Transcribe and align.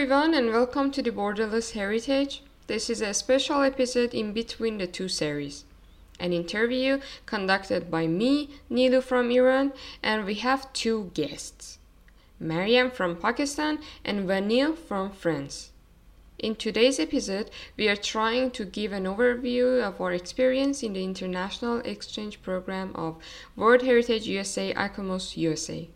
everyone, 0.00 0.32
and 0.32 0.52
welcome 0.52 0.92
to 0.92 1.02
the 1.02 1.10
Borderless 1.10 1.72
Heritage. 1.72 2.44
This 2.68 2.88
is 2.88 3.00
a 3.00 3.12
special 3.12 3.62
episode 3.62 4.14
in 4.14 4.32
between 4.32 4.78
the 4.78 4.86
two 4.86 5.08
series. 5.08 5.64
An 6.20 6.32
interview 6.32 7.00
conducted 7.26 7.90
by 7.90 8.06
me, 8.06 8.48
Niloo 8.70 9.02
from 9.02 9.32
Iran, 9.32 9.72
and 10.00 10.24
we 10.24 10.34
have 10.34 10.72
two 10.72 11.10
guests 11.14 11.80
Mariam 12.38 12.92
from 12.92 13.16
Pakistan 13.16 13.80
and 14.04 14.28
Vanille 14.28 14.76
from 14.76 15.10
France. 15.10 15.72
In 16.38 16.54
today's 16.54 17.00
episode, 17.00 17.50
we 17.76 17.88
are 17.88 17.96
trying 17.96 18.52
to 18.52 18.64
give 18.64 18.92
an 18.92 19.02
overview 19.02 19.82
of 19.82 20.00
our 20.00 20.12
experience 20.12 20.84
in 20.84 20.92
the 20.92 21.02
international 21.02 21.80
exchange 21.80 22.40
program 22.40 22.92
of 22.94 23.16
World 23.56 23.82
Heritage 23.82 24.28
USA 24.28 24.72
ICOMOS 24.74 25.36
USA. 25.36 25.88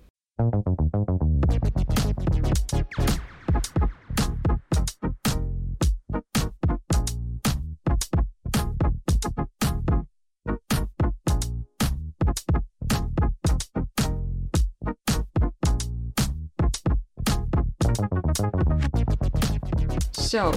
So, 20.32 20.50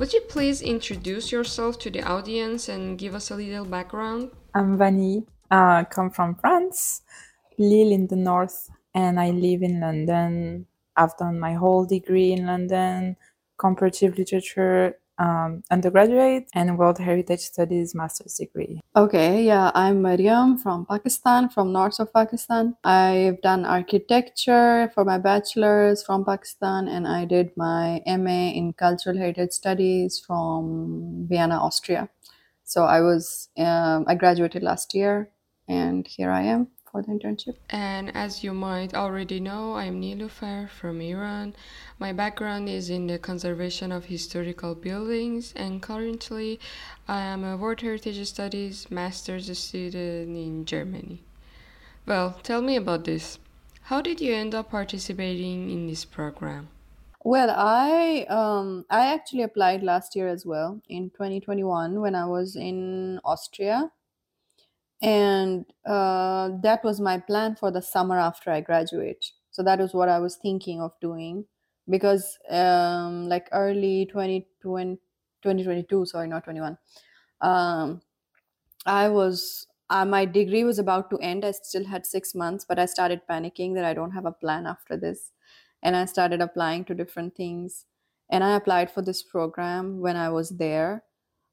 would 0.00 0.12
you 0.12 0.20
please 0.22 0.62
introduce 0.62 1.30
yourself 1.30 1.78
to 1.78 1.90
the 1.90 2.02
audience 2.02 2.68
and 2.68 2.98
give 2.98 3.14
us 3.14 3.30
a 3.30 3.36
little 3.36 3.64
background? 3.64 4.32
I'm 4.52 4.76
Vanille, 4.76 5.22
uh, 5.48 5.84
come 5.84 6.10
from 6.10 6.34
France, 6.34 7.02
Lille 7.56 7.92
in 7.92 8.08
the 8.08 8.16
north, 8.16 8.68
and 8.92 9.20
I 9.20 9.30
live 9.30 9.62
in 9.62 9.78
London. 9.78 10.66
I've 10.96 11.16
done 11.18 11.38
my 11.38 11.54
whole 11.54 11.86
degree 11.86 12.32
in 12.32 12.46
London, 12.46 13.14
comparative 13.58 14.18
literature 14.18 14.98
um, 15.18 15.62
undergraduate 15.70 16.48
and 16.54 16.78
World 16.78 16.98
Heritage 16.98 17.40
Studies 17.40 17.94
master's 17.94 18.34
degree. 18.34 18.80
Okay, 18.94 19.44
yeah, 19.44 19.70
I'm 19.74 20.02
Mariam 20.02 20.58
from 20.58 20.86
Pakistan, 20.86 21.48
from 21.48 21.72
north 21.72 21.98
of 22.00 22.12
Pakistan. 22.12 22.76
I've 22.84 23.40
done 23.42 23.64
architecture 23.64 24.90
for 24.94 25.04
my 25.04 25.18
bachelor's 25.18 26.02
from 26.02 26.24
Pakistan, 26.24 26.88
and 26.88 27.06
I 27.06 27.24
did 27.24 27.50
my 27.56 28.02
MA 28.06 28.50
in 28.50 28.72
cultural 28.72 29.16
heritage 29.16 29.52
studies 29.52 30.18
from 30.18 31.26
Vienna, 31.28 31.56
Austria. 31.56 32.08
So 32.64 32.84
I 32.84 33.00
was, 33.00 33.48
um, 33.58 34.04
I 34.06 34.14
graduated 34.14 34.62
last 34.62 34.94
year, 34.94 35.30
and 35.68 36.06
here 36.06 36.30
I 36.30 36.42
am 36.42 36.68
for 36.96 37.02
the 37.02 37.12
internship. 37.12 37.56
And 37.68 38.14
as 38.16 38.42
you 38.42 38.54
might 38.54 38.94
already 38.94 39.38
know, 39.40 39.74
I'm 39.74 40.00
Niloufar 40.00 40.68
from 40.68 41.00
Iran. 41.00 41.54
My 41.98 42.12
background 42.12 42.68
is 42.68 42.88
in 42.88 43.06
the 43.06 43.18
conservation 43.18 43.92
of 43.92 44.06
historical 44.06 44.74
buildings, 44.74 45.52
and 45.56 45.82
currently 45.82 46.58
I 47.06 47.20
am 47.20 47.44
a 47.44 47.56
World 47.56 47.80
Heritage 47.82 48.26
Studies 48.26 48.90
master's 48.90 49.46
student 49.58 50.36
in 50.36 50.64
Germany. 50.64 51.22
Well, 52.06 52.38
tell 52.42 52.62
me 52.62 52.76
about 52.76 53.04
this. 53.04 53.38
How 53.82 54.00
did 54.00 54.20
you 54.20 54.32
end 54.32 54.54
up 54.54 54.70
participating 54.70 55.70
in 55.70 55.86
this 55.86 56.04
program? 56.04 56.68
Well, 57.24 57.50
I 57.50 58.24
um, 58.30 58.84
I 58.88 59.12
actually 59.12 59.42
applied 59.42 59.82
last 59.82 60.14
year 60.14 60.28
as 60.28 60.46
well 60.46 60.80
in 60.88 61.10
2021 61.10 62.00
when 62.00 62.14
I 62.14 62.24
was 62.24 62.54
in 62.54 63.20
Austria 63.24 63.90
and 65.02 65.66
uh, 65.84 66.50
that 66.62 66.82
was 66.84 67.00
my 67.00 67.18
plan 67.18 67.56
for 67.56 67.70
the 67.70 67.82
summer 67.82 68.18
after 68.18 68.50
i 68.50 68.60
graduate. 68.60 69.32
So 69.50 69.62
that 69.62 69.78
was 69.78 69.94
what 69.94 70.08
i 70.08 70.18
was 70.18 70.36
thinking 70.36 70.80
of 70.80 70.92
doing 71.00 71.46
because 71.88 72.38
um, 72.50 73.28
like 73.28 73.48
early 73.52 74.06
2020, 74.06 74.98
2022 75.42 76.06
sorry 76.06 76.28
not 76.28 76.44
21 76.44 76.78
um, 77.40 78.02
i 78.86 79.08
was 79.08 79.66
uh, 79.90 80.04
my 80.04 80.24
degree 80.24 80.64
was 80.64 80.80
about 80.80 81.10
to 81.10 81.18
end. 81.18 81.44
I 81.44 81.52
still 81.52 81.84
had 81.84 82.06
six 82.06 82.34
months 82.34 82.64
but 82.68 82.78
i 82.78 82.86
started 82.86 83.22
panicking 83.28 83.74
that 83.74 83.84
i 83.84 83.94
don't 83.94 84.12
have 84.12 84.26
a 84.26 84.32
plan 84.32 84.66
after 84.66 84.96
this. 84.96 85.32
And 85.82 85.96
i 85.96 86.04
started 86.06 86.40
applying 86.40 86.84
to 86.86 86.94
different 86.94 87.36
things. 87.36 87.86
And 88.30 88.42
i 88.44 88.56
applied 88.56 88.90
for 88.90 89.02
this 89.02 89.22
program 89.22 90.00
when 90.00 90.16
i 90.16 90.28
was 90.30 90.50
there 90.58 91.04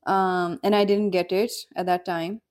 um, 0.08 0.60
and 0.64 0.76
i 0.76 0.86
didn't 0.86 1.12
get 1.12 1.32
it 1.32 1.52
at 1.76 1.86
that 1.88 2.06
time 2.06 2.42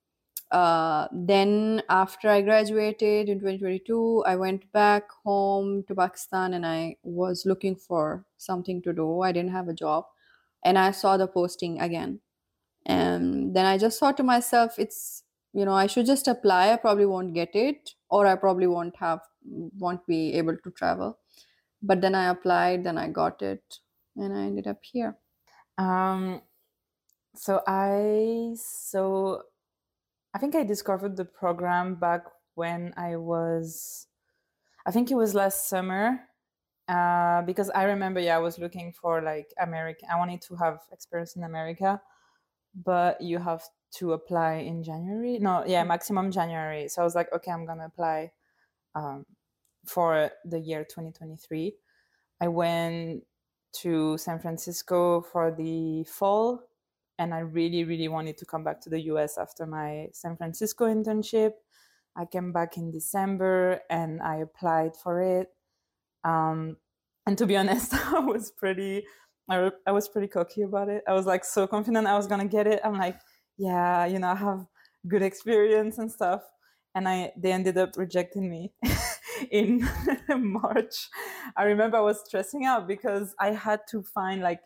uh, 0.53 1.07
then 1.11 1.81
after 1.89 2.29
i 2.29 2.41
graduated 2.41 3.29
in 3.29 3.39
2022 3.39 4.23
i 4.27 4.35
went 4.35 4.71
back 4.71 5.11
home 5.25 5.83
to 5.87 5.95
pakistan 5.95 6.53
and 6.53 6.65
i 6.65 6.95
was 7.03 7.45
looking 7.45 7.75
for 7.75 8.25
something 8.37 8.81
to 8.81 8.93
do. 8.93 9.21
I 9.21 9.31
didn't 9.31 9.51
have 9.51 9.67
a 9.69 9.73
job 9.73 10.05
and 10.63 10.77
i 10.77 10.91
saw 10.91 11.17
the 11.17 11.27
posting 11.27 11.79
again. 11.81 12.21
And 12.85 13.55
then 13.55 13.65
i 13.65 13.77
just 13.77 13.99
thought 13.99 14.17
to 14.17 14.23
myself 14.23 14.79
it's 14.79 15.23
you 15.53 15.65
know 15.65 15.73
i 15.73 15.87
should 15.87 16.05
just 16.05 16.27
apply. 16.27 16.71
I 16.73 16.77
probably 16.77 17.05
won't 17.07 17.33
get 17.33 17.55
it 17.55 17.95
or 18.09 18.27
i 18.27 18.35
probably 18.35 18.67
won't 18.67 18.97
have 18.97 19.21
won't 19.79 20.05
be 20.07 20.33
able 20.33 20.57
to 20.57 20.71
travel. 20.71 21.19
But 21.81 22.01
then 22.01 22.15
i 22.15 22.29
applied 22.29 22.83
then 22.83 22.97
i 22.97 23.09
got 23.09 23.41
it 23.41 23.79
and 24.17 24.35
i 24.37 24.43
ended 24.43 24.67
up 24.67 24.83
here. 24.83 25.17
Um 25.77 26.41
so 27.35 27.61
i 27.67 28.53
so 28.55 29.43
I 30.33 30.39
think 30.39 30.55
I 30.55 30.63
discovered 30.63 31.15
the 31.15 31.25
program 31.25 31.95
back 31.95 32.23
when 32.55 32.93
I 32.97 33.17
was, 33.17 34.07
I 34.85 34.91
think 34.91 35.11
it 35.11 35.15
was 35.15 35.35
last 35.35 35.69
summer, 35.69 36.19
uh, 36.87 37.43
because 37.43 37.69
I 37.69 37.83
remember, 37.83 38.19
yeah, 38.19 38.35
I 38.35 38.39
was 38.39 38.57
looking 38.57 38.93
for 38.93 39.21
like 39.21 39.53
America. 39.59 40.05
I 40.11 40.17
wanted 40.17 40.41
to 40.43 40.55
have 40.55 40.79
experience 40.91 41.35
in 41.35 41.43
America, 41.43 42.01
but 42.83 43.21
you 43.21 43.37
have 43.37 43.63
to 43.95 44.13
apply 44.13 44.55
in 44.55 44.83
January. 44.83 45.37
No, 45.39 45.63
yeah, 45.65 45.83
mm. 45.83 45.87
maximum 45.87 46.31
January. 46.31 46.87
So 46.89 47.01
I 47.01 47.05
was 47.05 47.15
like, 47.15 47.31
okay, 47.31 47.51
I'm 47.51 47.65
gonna 47.65 47.85
apply 47.85 48.31
um, 48.95 49.25
for 49.85 50.31
the 50.45 50.59
year 50.59 50.83
2023. 50.83 51.75
I 52.41 52.47
went 52.47 53.23
to 53.73 54.17
San 54.17 54.39
Francisco 54.39 55.21
for 55.21 55.51
the 55.51 56.03
fall 56.05 56.63
and 57.19 57.33
I 57.33 57.39
really, 57.39 57.83
really 57.83 58.07
wanted 58.07 58.37
to 58.37 58.45
come 58.45 58.63
back 58.63 58.81
to 58.81 58.89
the 58.89 59.01
US 59.11 59.37
after 59.37 59.65
my 59.65 60.07
San 60.13 60.35
Francisco 60.35 60.85
internship. 60.85 61.51
I 62.15 62.25
came 62.25 62.51
back 62.51 62.77
in 62.77 62.91
December 62.91 63.81
and 63.89 64.21
I 64.21 64.37
applied 64.37 64.95
for 64.95 65.21
it. 65.21 65.47
Um, 66.23 66.77
and 67.25 67.37
to 67.37 67.45
be 67.45 67.57
honest, 67.61 67.93
I 67.93 68.19
was 68.19 68.51
pretty, 68.51 69.05
I, 69.49 69.71
I 69.85 69.91
was 69.91 70.07
pretty 70.07 70.27
cocky 70.27 70.63
about 70.63 70.89
it. 70.89 71.03
I 71.07 71.13
was 71.13 71.25
like 71.25 71.45
so 71.45 71.67
confident 71.67 72.07
I 72.07 72.17
was 72.17 72.27
gonna 72.27 72.47
get 72.47 72.67
it. 72.67 72.81
I'm 72.83 72.97
like, 72.97 73.19
yeah, 73.57 74.05
you 74.05 74.19
know, 74.19 74.29
I 74.29 74.35
have 74.35 74.65
good 75.07 75.21
experience 75.21 75.97
and 75.97 76.11
stuff. 76.11 76.41
And 76.95 77.07
I, 77.07 77.31
they 77.37 77.51
ended 77.51 77.77
up 77.77 77.97
rejecting 77.97 78.49
me 78.49 78.73
in 79.51 79.87
March. 80.29 81.09
I 81.57 81.63
remember 81.63 81.97
I 81.97 82.01
was 82.01 82.21
stressing 82.25 82.65
out 82.65 82.87
because 82.87 83.35
I 83.39 83.51
had 83.51 83.81
to 83.89 84.03
find 84.03 84.41
like 84.41 84.61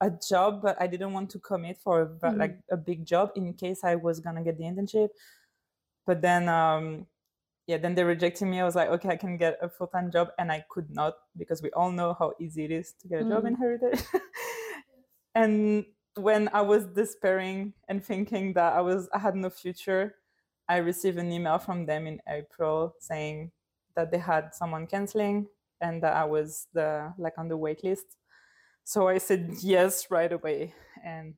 a 0.00 0.10
job, 0.10 0.62
but 0.62 0.80
I 0.80 0.86
didn't 0.86 1.12
want 1.12 1.30
to 1.30 1.38
commit 1.38 1.78
for 1.78 2.06
mm-hmm. 2.06 2.38
like 2.38 2.58
a 2.70 2.76
big 2.76 3.04
job 3.04 3.32
in 3.34 3.52
case 3.54 3.84
I 3.84 3.96
was 3.96 4.20
gonna 4.20 4.42
get 4.42 4.58
the 4.58 4.64
internship. 4.64 5.08
But 6.06 6.22
then, 6.22 6.48
um, 6.48 7.06
yeah, 7.66 7.76
then 7.78 7.94
they 7.94 8.04
rejected 8.04 8.46
me. 8.46 8.60
I 8.60 8.64
was 8.64 8.74
like, 8.76 8.88
okay, 8.88 9.10
I 9.10 9.16
can 9.16 9.36
get 9.36 9.58
a 9.60 9.68
full 9.68 9.88
time 9.88 10.10
job, 10.10 10.28
and 10.38 10.50
I 10.52 10.64
could 10.68 10.90
not 10.90 11.14
because 11.36 11.62
we 11.62 11.70
all 11.72 11.90
know 11.90 12.14
how 12.18 12.32
easy 12.40 12.64
it 12.64 12.70
is 12.70 12.94
to 13.00 13.08
get 13.08 13.20
a 13.20 13.22
mm-hmm. 13.22 13.32
job 13.32 13.44
in 13.44 13.54
heritage. 13.54 14.00
and 15.34 15.84
when 16.14 16.48
I 16.52 16.62
was 16.62 16.86
despairing 16.86 17.74
and 17.88 18.04
thinking 18.04 18.52
that 18.54 18.72
I 18.72 18.80
was 18.80 19.08
I 19.12 19.18
had 19.18 19.36
no 19.36 19.50
future, 19.50 20.14
I 20.68 20.78
received 20.78 21.18
an 21.18 21.32
email 21.32 21.58
from 21.58 21.86
them 21.86 22.06
in 22.06 22.20
April 22.28 22.94
saying 23.00 23.52
that 23.96 24.10
they 24.10 24.18
had 24.18 24.54
someone 24.54 24.86
canceling 24.86 25.46
and 25.80 26.02
that 26.02 26.14
I 26.14 26.24
was 26.24 26.66
the 26.72 27.12
like 27.18 27.34
on 27.38 27.48
the 27.48 27.56
wait 27.56 27.82
list 27.82 28.17
so 28.88 29.06
I 29.06 29.18
said 29.18 29.52
yes 29.62 30.10
right 30.10 30.32
away, 30.32 30.72
and 31.04 31.34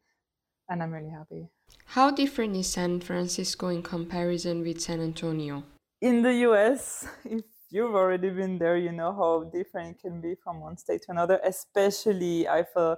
and 0.69 0.81
I'm 0.83 0.93
really 0.93 1.11
happy. 1.11 1.49
How 1.85 2.13
different 2.13 2.55
is 2.55 2.71
San 2.71 3.01
Francisco 3.01 3.67
in 3.69 3.83
comparison 3.83 4.63
with 4.63 4.81
San 4.81 5.01
Antonio? 5.01 5.65
In 6.01 6.23
the 6.23 6.33
US, 6.49 7.09
if 7.25 7.43
you've 7.69 7.97
already 7.97 8.31
been 8.31 8.57
there, 8.57 8.77
you 8.77 8.93
know 8.93 9.13
how 9.13 9.51
different 9.53 9.97
it 9.97 10.01
can 10.01 10.21
be 10.21 10.37
from 10.45 10.61
one 10.61 10.77
state 10.77 11.03
to 11.07 11.11
another, 11.11 11.41
especially 11.43 12.47
I 12.47 12.63
feel 12.63 12.97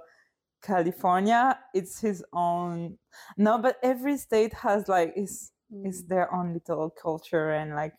California, 0.61 1.57
it's 1.73 1.99
his 1.99 2.23
own 2.31 2.99
no, 3.37 3.57
but 3.57 3.77
every 3.81 4.17
state 4.17 4.53
has 4.53 4.87
like 4.87 5.13
is 5.15 5.51
is 5.83 6.03
mm. 6.03 6.09
their 6.09 6.31
own 6.31 6.53
little 6.53 6.91
culture 6.91 7.49
and 7.49 7.73
like 7.73 7.97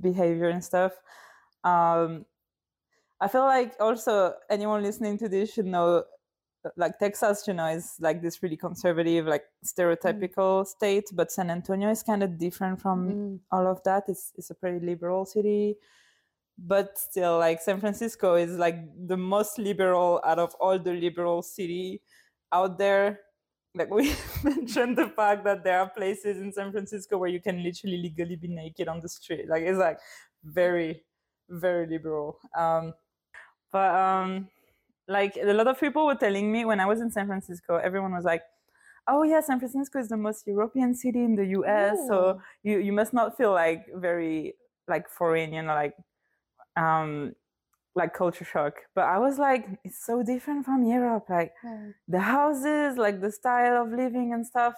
behavior 0.00 0.48
and 0.48 0.62
stuff. 0.62 0.92
Um 1.64 2.24
I 3.22 3.28
feel 3.28 3.42
like 3.42 3.74
also 3.78 4.34
anyone 4.50 4.82
listening 4.82 5.16
to 5.18 5.28
this 5.28 5.52
should 5.52 5.66
know 5.66 6.04
like 6.76 6.98
Texas, 6.98 7.44
you 7.46 7.54
know, 7.54 7.66
is 7.66 7.94
like 8.00 8.22
this 8.22 8.42
really 8.42 8.56
conservative, 8.56 9.26
like 9.26 9.44
stereotypical 9.64 10.62
mm. 10.62 10.66
state, 10.66 11.04
but 11.12 11.32
San 11.32 11.50
Antonio 11.50 11.90
is 11.90 12.02
kind 12.02 12.22
of 12.22 12.38
different 12.38 12.80
from 12.80 12.98
mm. 13.10 13.38
all 13.50 13.66
of 13.66 13.82
that. 13.84 14.04
It's 14.08 14.32
it's 14.36 14.50
a 14.50 14.54
pretty 14.54 14.84
liberal 14.84 15.24
city. 15.24 15.76
but 16.58 16.98
still 16.98 17.38
like 17.38 17.60
san 17.60 17.80
francisco 17.80 18.34
is 18.34 18.56
like 18.58 18.76
the 19.08 19.16
most 19.16 19.58
liberal 19.58 20.20
out 20.24 20.38
of 20.38 20.54
all 20.60 20.78
the 20.78 20.92
liberal 20.92 21.42
city 21.42 22.02
out 22.52 22.78
there 22.78 23.20
like 23.74 23.90
we 23.90 24.14
mentioned 24.44 24.96
the 24.96 25.08
fact 25.08 25.44
that 25.44 25.64
there 25.64 25.80
are 25.80 25.88
places 25.88 26.38
in 26.38 26.52
san 26.52 26.70
francisco 26.70 27.16
where 27.18 27.30
you 27.30 27.40
can 27.40 27.62
literally 27.62 27.96
legally 27.96 28.36
be 28.36 28.48
naked 28.48 28.86
on 28.86 29.00
the 29.00 29.08
street 29.08 29.48
like 29.48 29.62
it's 29.62 29.78
like 29.78 29.98
very 30.44 31.02
very 31.48 31.86
liberal 31.86 32.38
um 32.56 32.92
but 33.72 33.94
um 33.94 34.48
like 35.08 35.36
a 35.36 35.52
lot 35.52 35.66
of 35.66 35.80
people 35.80 36.06
were 36.06 36.14
telling 36.14 36.52
me 36.52 36.64
when 36.64 36.80
i 36.80 36.86
was 36.86 37.00
in 37.00 37.10
san 37.10 37.26
francisco 37.26 37.76
everyone 37.76 38.12
was 38.12 38.24
like 38.24 38.42
oh 39.08 39.22
yeah 39.22 39.40
san 39.40 39.58
francisco 39.58 39.98
is 39.98 40.08
the 40.08 40.16
most 40.16 40.46
european 40.46 40.94
city 40.94 41.24
in 41.24 41.34
the 41.34 41.44
us 41.44 41.98
Ooh. 41.98 42.08
so 42.08 42.40
you 42.62 42.78
you 42.78 42.92
must 42.92 43.12
not 43.12 43.36
feel 43.36 43.52
like 43.52 43.86
very 43.94 44.54
like 44.88 45.08
foreign 45.08 45.52
you 45.52 45.62
know 45.62 45.74
like 45.74 45.94
um 46.76 47.34
like 47.94 48.14
culture 48.14 48.44
shock 48.44 48.74
but 48.94 49.04
i 49.04 49.18
was 49.18 49.38
like 49.38 49.66
it's 49.84 50.04
so 50.04 50.22
different 50.22 50.64
from 50.64 50.84
europe 50.84 51.24
like 51.28 51.52
yeah. 51.62 51.88
the 52.08 52.20
houses 52.20 52.96
like 52.96 53.20
the 53.20 53.30
style 53.30 53.82
of 53.82 53.92
living 53.92 54.32
and 54.32 54.46
stuff 54.46 54.74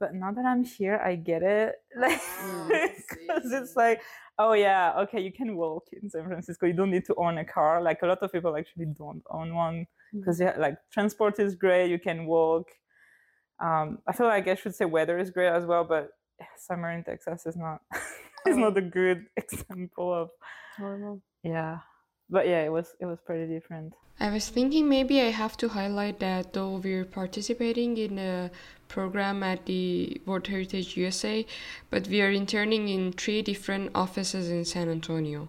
but 0.00 0.14
now 0.14 0.32
that 0.32 0.44
i'm 0.44 0.64
here 0.64 1.00
i 1.04 1.14
get 1.14 1.42
it 1.42 1.74
like 1.96 2.20
because 2.48 3.52
mm, 3.52 3.62
it's 3.62 3.76
like 3.76 4.00
oh 4.38 4.52
yeah 4.52 4.92
okay 4.98 5.20
you 5.20 5.32
can 5.32 5.56
walk 5.56 5.84
in 5.92 6.08
san 6.10 6.24
francisco. 6.26 6.66
You 6.66 6.72
don't 6.74 6.90
need 6.90 7.04
to 7.06 7.14
own 7.16 7.38
a 7.38 7.44
car. 7.44 7.82
Like 7.82 8.02
a 8.02 8.06
lot 8.06 8.22
of 8.22 8.32
people 8.32 8.56
actually 8.56 8.86
don't 8.86 9.22
own 9.30 9.54
one 9.54 9.86
because 10.12 10.38
mm. 10.38 10.46
yeah, 10.46 10.54
like 10.58 10.76
transport 10.92 11.38
is 11.38 11.54
great 11.54 11.90
you 11.90 11.98
can 11.98 12.26
walk. 12.26 12.68
Um, 13.58 14.00
i 14.06 14.12
feel 14.12 14.26
like 14.26 14.48
i 14.48 14.54
should 14.54 14.74
say 14.74 14.84
weather 14.84 15.18
is 15.18 15.30
great 15.30 15.48
as 15.48 15.64
well 15.64 15.82
but 15.82 16.10
summer 16.58 16.90
in 16.92 17.02
texas 17.02 17.46
is 17.46 17.56
not 17.56 17.80
is 18.46 18.58
not 18.58 18.76
a 18.76 18.82
good 18.82 19.24
example 19.36 20.12
of 20.12 20.28
normal 20.78 21.22
yeah 21.42 21.78
but 22.28 22.46
yeah 22.46 22.62
it 22.64 22.70
was 22.70 22.94
it 23.00 23.06
was 23.06 23.18
pretty 23.24 23.52
different. 23.52 23.94
I 24.18 24.30
was 24.30 24.48
thinking 24.48 24.88
maybe 24.88 25.20
i 25.20 25.30
have 25.30 25.56
to 25.58 25.68
highlight 25.68 26.20
that 26.20 26.52
though 26.52 26.76
we're 26.76 27.04
participating 27.04 27.96
in 27.96 28.18
a 28.18 28.50
program 28.88 29.42
at 29.42 29.66
the 29.66 30.20
world 30.26 30.46
heritage 30.46 30.96
usa 30.96 31.46
but 31.90 32.08
we 32.08 32.20
are 32.20 32.30
interning 32.30 32.88
in 32.88 33.12
three 33.12 33.42
different 33.42 33.90
offices 33.94 34.48
in 34.50 34.64
san 34.64 34.88
antonio. 34.88 35.48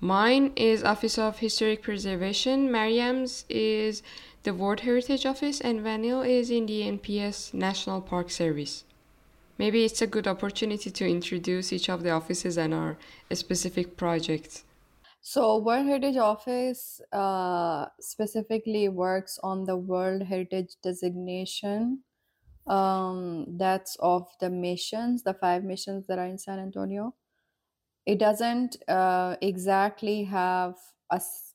Mine 0.00 0.52
is 0.54 0.84
office 0.84 1.18
of 1.18 1.38
historic 1.38 1.82
preservation 1.82 2.70
mariam's 2.70 3.44
is 3.48 4.02
the 4.44 4.54
world 4.54 4.80
heritage 4.80 5.26
office 5.26 5.60
and 5.60 5.80
vanille 5.80 6.22
is 6.22 6.50
in 6.50 6.66
the 6.66 6.82
nps 6.82 7.52
national 7.52 8.00
park 8.00 8.30
service. 8.30 8.84
Maybe 9.58 9.84
it's 9.84 10.00
a 10.00 10.06
good 10.06 10.28
opportunity 10.28 10.88
to 10.88 11.08
introduce 11.08 11.72
each 11.72 11.90
of 11.90 12.04
the 12.04 12.10
offices 12.10 12.56
and 12.56 12.72
our 12.72 12.96
specific 13.32 13.96
projects. 13.96 14.64
So, 15.20 15.58
World 15.58 15.86
Heritage 15.86 16.16
Office 16.16 17.00
uh, 17.12 17.86
specifically 18.00 18.88
works 18.88 19.38
on 19.42 19.64
the 19.64 19.76
World 19.76 20.22
Heritage 20.22 20.76
designation. 20.82 22.04
Um, 22.68 23.56
that's 23.58 23.96
of 24.00 24.28
the 24.40 24.50
missions, 24.50 25.22
the 25.24 25.34
five 25.34 25.64
missions 25.64 26.06
that 26.08 26.18
are 26.18 26.26
in 26.26 26.38
San 26.38 26.58
Antonio. 26.58 27.16
It 28.06 28.18
doesn't 28.18 28.76
uh, 28.88 29.36
exactly 29.42 30.24
have 30.24 30.76
us 31.10 31.54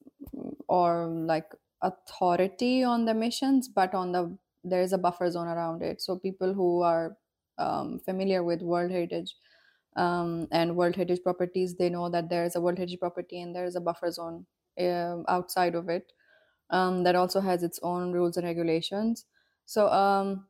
or 0.67 1.07
like 1.07 1.53
authority 1.81 2.83
on 2.83 3.05
the 3.05 3.13
missions, 3.13 3.67
but 3.67 3.93
on 3.93 4.11
the 4.11 4.37
there 4.63 4.81
is 4.81 4.93
a 4.93 4.97
buffer 4.97 5.29
zone 5.29 5.47
around 5.47 5.81
it. 5.83 6.01
So 6.01 6.17
people 6.17 6.53
who 6.53 6.81
are 6.81 7.17
um, 7.57 7.99
familiar 7.99 8.43
with 8.43 8.61
World 8.61 8.91
Heritage 8.91 9.35
um, 9.95 10.47
and 10.51 10.77
World 10.77 10.95
Heritage 10.95 11.21
properties, 11.23 11.75
they 11.77 11.89
know 11.89 12.09
that 12.09 12.29
there 12.29 12.45
is 12.45 12.55
a 12.55 12.61
World 12.61 12.77
Heritage 12.77 12.99
property 12.99 13.41
and 13.41 13.55
there 13.55 13.65
is 13.65 13.75
a 13.75 13.81
buffer 13.81 14.09
zone 14.11 14.45
uh, 14.79 15.17
outside 15.27 15.75
of 15.75 15.89
it 15.89 16.13
um, 16.69 17.03
that 17.03 17.15
also 17.15 17.41
has 17.41 17.63
its 17.63 17.79
own 17.83 18.11
rules 18.11 18.37
and 18.37 18.45
regulations. 18.45 19.25
So 19.65 19.89
um, 19.89 20.47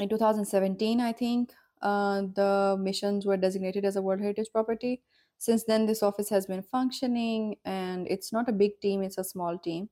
in 0.00 0.08
2017, 0.08 1.00
I 1.00 1.12
think 1.12 1.54
uh, 1.82 2.22
the 2.22 2.76
missions 2.80 3.26
were 3.26 3.36
designated 3.36 3.84
as 3.84 3.96
a 3.96 4.02
World 4.02 4.20
Heritage 4.20 4.48
property. 4.52 5.02
Since 5.38 5.64
then, 5.64 5.86
this 5.86 6.02
office 6.02 6.28
has 6.30 6.46
been 6.46 6.62
functioning, 6.62 7.56
and 7.64 8.06
it's 8.08 8.32
not 8.32 8.48
a 8.48 8.52
big 8.52 8.80
team; 8.80 9.02
it's 9.02 9.18
a 9.18 9.24
small 9.24 9.58
team. 9.58 9.90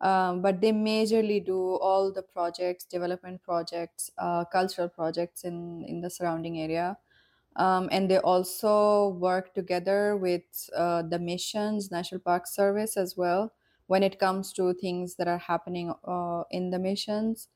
Um, 0.00 0.42
but 0.42 0.60
they 0.62 0.72
majorly 0.72 1.44
do 1.44 1.60
all 1.76 2.12
the 2.12 2.22
projects, 2.22 2.84
development 2.86 3.42
projects, 3.42 4.10
uh, 4.18 4.44
cultural 4.46 4.88
projects 4.88 5.44
in 5.44 5.84
in 5.84 6.00
the 6.00 6.10
surrounding 6.10 6.58
area 6.60 6.98
um, 7.56 7.88
and 7.90 8.10
they 8.10 8.18
also 8.18 9.08
work 9.08 9.54
together 9.54 10.16
with 10.16 10.42
uh, 10.76 11.02
the 11.02 11.18
missions 11.18 11.90
national 11.90 12.20
park 12.20 12.46
service 12.46 12.96
as 12.96 13.16
well 13.16 13.52
when 13.86 14.02
it 14.02 14.18
comes 14.20 14.52
to 14.52 14.72
things 14.74 15.16
that 15.16 15.26
are 15.28 15.38
happening 15.38 15.92
uh, 16.04 16.44
in 16.50 16.70
the 16.70 16.78
missions 16.78 17.48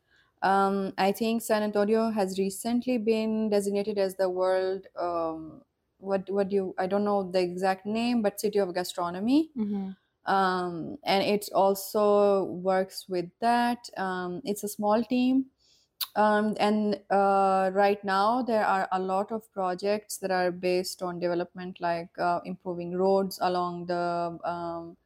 um, 0.50 0.92
i 0.98 1.10
think 1.10 1.42
san 1.42 1.62
antonio 1.62 2.10
has 2.10 2.38
recently 2.38 2.98
been 2.98 3.50
designated 3.50 3.98
as 3.98 4.14
the 4.16 4.28
world 4.28 4.86
um, 5.00 5.62
what 6.04 6.28
what 6.30 6.48
do 6.48 6.56
you 6.56 6.74
i 6.78 6.86
don't 6.86 7.04
know 7.04 7.30
the 7.30 7.40
exact 7.40 7.86
name 7.86 8.22
but 8.22 8.40
city 8.40 8.58
of 8.58 8.74
gastronomy. 8.74 9.50
Mm-hmm. 9.56 9.90
um, 10.32 10.98
and 11.04 11.22
it 11.22 11.48
also 11.54 12.44
works 12.44 13.06
with 13.08 13.28
that. 13.40 13.90
Um, 13.96 14.40
it's 14.44 14.64
a 14.64 14.68
small 14.68 15.04
team. 15.04 15.46
Um, 16.16 16.56
and 16.60 17.00
uh, 17.10 17.70
right 17.74 18.02
now 18.04 18.42
there 18.42 18.64
are 18.64 18.88
a 18.92 19.00
lot 19.00 19.32
of 19.32 19.52
projects 19.52 20.18
that 20.18 20.30
are 20.30 20.50
based 20.52 21.02
on 21.02 21.18
development 21.18 21.80
like 21.80 22.08
uh, 22.18 22.40
improving 22.44 22.96
roads 22.96 23.38
along 23.42 23.86
the 23.86 24.38
um, 24.44 24.96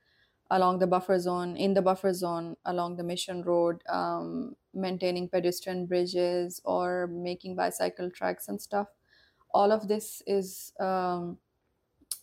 along 0.51 0.79
the 0.79 0.87
buffer 0.87 1.19
zone 1.19 1.57
in 1.57 1.75
the 1.75 1.83
buffer 1.83 2.13
zone 2.13 2.57
along 2.65 2.97
the 2.97 3.05
mission 3.05 3.43
road 3.43 3.83
um, 3.89 4.57
maintaining 4.73 5.29
pedestrian 5.29 5.87
bridges 5.87 6.61
or 6.65 7.07
making 7.09 7.55
bicycle 7.55 8.11
tracks 8.11 8.49
and 8.49 8.61
stuff. 8.61 8.89
All 9.53 9.73
of 9.73 9.89
this 9.89 10.23
is 10.27 10.73
um, 10.81 11.39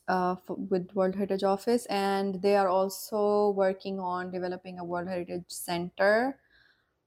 uh, 0.08 0.36
with 0.48 0.94
world 0.94 1.16
heritage 1.16 1.44
office 1.44 1.86
and 1.88 2.42
they 2.42 2.56
are 2.56 2.68
also 2.68 3.50
working 3.52 4.00
on 4.00 4.32
developing 4.32 4.80
a 4.80 4.84
world 4.84 5.08
heritage 5.08 5.46
center 5.48 6.40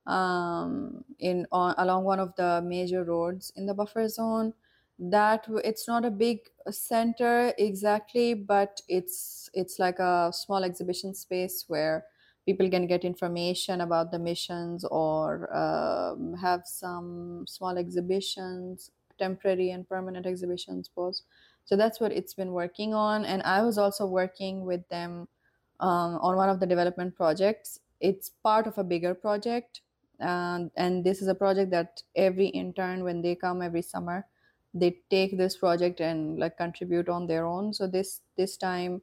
um, 0.07 1.05
in 1.19 1.47
on, 1.53 1.75
along 1.79 2.05
one 2.05 2.19
of 2.19 2.35
the 2.37 2.63
major 2.65 3.05
roads 3.05 3.53
in 3.57 3.67
the 3.67 3.75
buffer 3.75 4.09
zone 4.09 4.55
that 4.99 5.47
it's 5.65 5.87
not 5.87 6.05
a 6.05 6.11
big 6.11 6.41
center 6.71 7.53
exactly 7.57 8.35
but 8.35 8.81
it's 8.89 9.49
it's 9.55 9.79
like 9.79 9.99
a 10.01 10.33
small 10.33 10.65
exhibition 10.65 11.15
space 11.15 11.65
where 11.69 12.05
people 12.47 12.69
can 12.69 12.87
get 12.87 13.05
information 13.05 13.81
about 13.81 14.11
the 14.11 14.19
missions 14.19 14.85
or 14.85 15.55
um, 15.55 16.35
have 16.35 16.63
some 16.67 17.45
small 17.47 17.77
exhibitions 17.79 18.91
temporary 19.19 19.71
and 19.71 19.89
permanent 19.89 20.27
exhibitions 20.27 20.89
both. 20.89 21.21
So 21.65 21.77
that's 21.77 22.01
what 22.01 22.13
it's 22.13 22.35
been 22.35 22.53
working 22.53 22.95
on 22.95 23.25
and 23.25 23.43
i 23.43 23.63
was 23.63 23.77
also 23.79 24.07
working 24.07 24.65
with 24.65 24.89
them 24.89 25.29
um, 25.81 26.17
on 26.17 26.37
one 26.37 26.49
of 26.49 26.61
the 26.61 26.67
development 26.67 27.15
projects. 27.15 27.81
It's 28.01 28.29
part 28.31 28.67
of 28.67 28.79
a 28.79 28.85
bigger 28.85 29.15
project 29.15 29.83
and 30.21 30.71
and 30.77 31.05
this 31.05 31.23
is 31.23 31.29
a 31.29 31.35
project 31.35 31.71
that 31.71 32.03
every 32.17 32.47
intern 32.49 33.05
when 33.05 33.23
they 33.23 33.35
come 33.37 33.63
every 33.63 33.83
summer 33.83 34.27
they 34.75 34.99
take 35.11 35.37
this 35.37 35.57
project 35.57 36.01
and 36.01 36.39
like 36.39 36.57
contribute 36.57 37.09
on 37.09 37.27
their 37.27 37.47
own. 37.47 37.73
So 37.73 37.87
this 37.87 38.21
this 38.37 38.57
time 38.57 39.03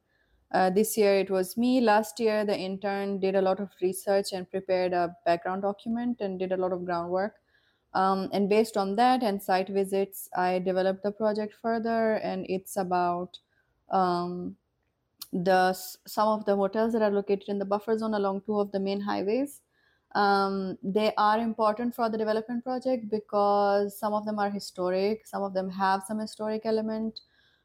uh, 0.51 0.69
this 0.69 0.97
year 0.97 1.15
it 1.19 1.29
was 1.29 1.57
me. 1.57 1.81
Last 1.81 2.19
year 2.19 2.45
the 2.45 2.57
intern 2.57 3.19
did 3.19 3.35
a 3.35 3.41
lot 3.41 3.59
of 3.59 3.69
research 3.81 4.31
and 4.33 4.49
prepared 4.49 4.93
a 4.93 5.15
background 5.25 5.63
document 5.63 6.21
and 6.21 6.39
did 6.39 6.51
a 6.51 6.57
lot 6.57 6.71
of 6.71 6.85
groundwork. 6.85 7.35
Um, 7.93 8.29
and 8.33 8.49
based 8.49 8.75
on 8.75 8.97
that 8.97 9.23
and 9.23 9.41
site 9.41 9.69
visits 9.69 10.27
i 10.35 10.59
developed 10.59 11.03
the 11.03 11.11
project 11.11 11.55
further. 11.61 12.15
And 12.15 12.45
it's 12.49 12.77
about 12.77 13.39
um, 13.89 14.55
the 15.31 15.73
some 15.73 16.27
of 16.27 16.45
the 16.45 16.55
hotels 16.55 16.93
that 16.93 17.01
are 17.01 17.11
located 17.11 17.49
in 17.49 17.59
the 17.59 17.65
buffer 17.65 17.97
zone 17.97 18.13
along 18.13 18.41
two 18.45 18.59
of 18.59 18.71
the 18.71 18.79
main 18.79 19.01
highways 19.01 19.61
um, 20.15 20.77
they 20.83 21.13
are 21.17 21.39
important 21.39 21.95
for 21.95 22.09
the 22.09 22.17
development 22.17 22.63
project 22.63 23.09
because 23.09 23.97
some 23.99 24.13
of 24.13 24.25
them 24.25 24.39
are 24.39 24.49
historic 24.49 25.27
some 25.27 25.43
of 25.43 25.53
them 25.53 25.69
have 25.69 26.03
some 26.03 26.19
historic 26.19 26.65
element. 26.65 27.21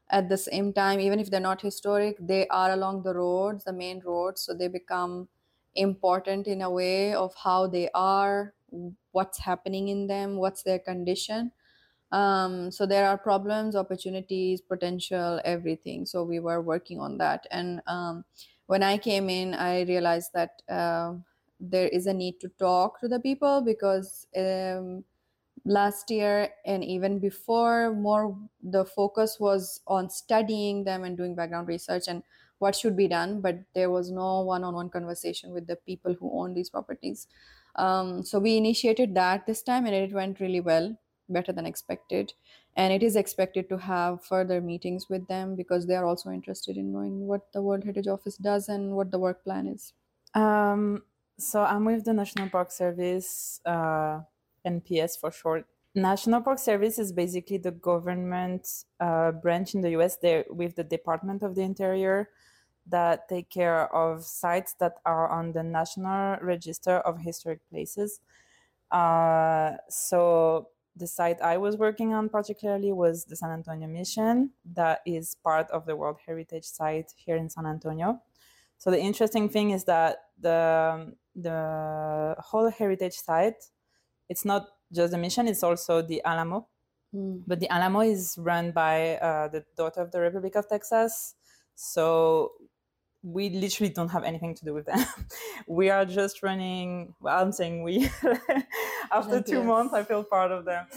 At 0.09 0.27
the 0.27 0.37
same 0.37 0.73
time 0.73 0.99
even 0.99 1.19
if 1.21 1.31
they're 1.31 1.39
not 1.39 1.61
historic 1.61 2.17
they 2.19 2.47
are 2.49 2.71
along 2.71 3.03
the 3.03 3.13
roads 3.15 3.63
the 3.63 3.71
main 3.73 4.01
roads 4.01 4.41
so 4.41 4.53
they 4.53 4.67
become 4.67 5.29
important 5.75 6.47
in 6.47 6.61
a 6.61 6.69
way 6.69 7.13
of 7.13 7.33
how 7.35 7.67
they 7.67 7.89
are 7.95 8.53
what's 9.11 9.39
happening 9.39 9.87
in 9.87 10.07
them 10.07 10.35
what's 10.37 10.63
their 10.63 10.79
condition. 10.79 11.51
Um, 12.11 12.71
so 12.71 12.85
there 12.85 13.07
are 13.07 13.17
problems 13.17 13.75
opportunities 13.75 14.59
potential 14.61 15.39
everything. 15.45 16.05
So 16.05 16.23
we 16.23 16.39
were 16.39 16.61
working 16.61 16.99
on 16.99 17.17
that. 17.19 17.47
And 17.51 17.81
um, 17.87 18.25
when 18.67 18.83
i 18.83 18.97
came 18.97 19.29
in 19.29 19.53
i 19.53 19.81
realized 19.81 20.31
that 20.33 20.61
uh, 20.69 21.15
there 21.61 21.87
is 21.87 22.07
a 22.07 22.13
need 22.13 22.39
to 22.41 22.49
talk 22.59 22.99
to 22.99 23.07
the 23.07 23.19
people 23.19 23.61
because 23.61 24.27
um, 24.35 25.03
last 25.63 26.09
year 26.09 26.49
and 26.65 26.83
even 26.83 27.19
before 27.19 27.93
more 27.93 28.35
the 28.63 28.83
focus 28.83 29.37
was 29.39 29.81
on 29.87 30.09
studying 30.09 30.83
them 30.83 31.03
and 31.03 31.15
doing 31.15 31.35
background 31.35 31.67
research 31.67 32.05
and 32.07 32.23
what 32.59 32.75
should 32.75 32.95
be 32.95 33.07
done, 33.07 33.41
but 33.41 33.57
there 33.73 33.89
was 33.89 34.11
no 34.11 34.41
one-on-one 34.41 34.89
conversation 34.89 35.51
with 35.51 35.65
the 35.65 35.75
people 35.77 36.13
who 36.13 36.31
own 36.39 36.53
these 36.53 36.69
properties. 36.69 37.27
Um, 37.75 38.23
so 38.23 38.37
we 38.37 38.55
initiated 38.55 39.15
that 39.15 39.47
this 39.47 39.63
time, 39.63 39.87
and 39.87 39.95
it 39.95 40.13
went 40.13 40.39
really 40.39 40.59
well, 40.59 40.95
better 41.27 41.51
than 41.51 41.65
expected. 41.65 42.33
And 42.75 42.93
it 42.93 43.01
is 43.01 43.15
expected 43.15 43.67
to 43.69 43.77
have 43.77 44.23
further 44.23 44.61
meetings 44.61 45.09
with 45.09 45.27
them 45.27 45.55
because 45.55 45.87
they 45.87 45.95
are 45.95 46.05
also 46.05 46.29
interested 46.29 46.77
in 46.77 46.93
knowing 46.93 47.25
what 47.25 47.51
the 47.51 47.61
World 47.63 47.83
Heritage 47.83 48.07
Office 48.07 48.37
does 48.37 48.69
and 48.69 48.91
what 48.91 49.09
the 49.09 49.19
work 49.19 49.43
plan 49.43 49.67
is. 49.67 49.93
Um, 50.35 51.03
so 51.37 51.63
I'm 51.63 51.85
with 51.85 52.05
the 52.05 52.13
National 52.13 52.49
Park 52.49 52.71
Service, 52.71 53.59
uh, 53.65 54.21
NPS 54.65 55.19
for 55.19 55.31
short. 55.31 55.65
National 55.93 56.41
Park 56.41 56.59
Service 56.59 56.97
is 56.99 57.11
basically 57.11 57.57
the 57.57 57.71
government 57.71 58.67
uh, 58.99 59.31
branch 59.31 59.75
in 59.75 59.81
the 59.81 59.91
US 59.91 60.17
there 60.17 60.45
with 60.49 60.75
the 60.75 60.83
Department 60.83 61.43
of 61.43 61.55
the 61.55 61.61
Interior 61.61 62.29
that 62.87 63.27
take 63.27 63.49
care 63.49 63.93
of 63.93 64.23
sites 64.23 64.73
that 64.79 64.95
are 65.05 65.29
on 65.29 65.51
the 65.51 65.63
National 65.63 66.37
Register 66.41 66.97
of 66.99 67.19
Historic 67.19 67.59
Places. 67.69 68.21
Uh, 68.89 69.73
so 69.89 70.69
the 70.95 71.07
site 71.07 71.41
I 71.41 71.57
was 71.57 71.77
working 71.77 72.13
on 72.13 72.29
particularly 72.29 72.91
was 72.91 73.25
the 73.25 73.35
San 73.35 73.51
Antonio 73.51 73.87
Mission, 73.87 74.51
that 74.73 75.01
is 75.05 75.35
part 75.43 75.69
of 75.71 75.85
the 75.85 75.95
World 75.95 76.17
Heritage 76.25 76.65
Site 76.65 77.13
here 77.15 77.37
in 77.37 77.49
San 77.49 77.65
Antonio. 77.65 78.21
So 78.77 78.91
the 78.91 78.99
interesting 78.99 79.47
thing 79.47 79.71
is 79.71 79.83
that 79.85 80.25
the 80.39 81.13
the 81.35 82.35
whole 82.39 82.69
heritage 82.69 83.15
site, 83.15 83.71
it's 84.29 84.45
not 84.45 84.67
just 84.91 85.11
the 85.11 85.17
mission; 85.17 85.47
it's 85.47 85.63
also 85.63 86.01
the 86.01 86.23
Alamo. 86.23 86.67
Mm. 87.13 87.43
But 87.47 87.59
the 87.59 87.69
Alamo 87.69 88.01
is 88.01 88.37
run 88.39 88.71
by 88.71 89.17
uh, 89.17 89.47
the 89.49 89.65
daughter 89.75 90.01
of 90.01 90.11
the 90.11 90.21
Republic 90.21 90.55
of 90.55 90.69
Texas, 90.69 91.35
so 91.75 92.53
we 93.23 93.49
literally 93.49 93.91
don't 93.93 94.09
have 94.09 94.23
anything 94.23 94.55
to 94.55 94.65
do 94.65 94.73
with 94.73 94.85
them. 94.87 94.99
we 95.67 95.89
are 95.89 96.05
just 96.05 96.43
running. 96.43 97.15
Well, 97.19 97.41
I'm 97.41 97.51
saying 97.51 97.83
we. 97.83 98.09
After 99.11 99.41
two 99.41 99.63
Yes. 99.63 99.63
months, 99.63 99.93
I 99.93 100.03
feel 100.03 100.23
part 100.23 100.51
of 100.51 100.65
them. 100.65 100.87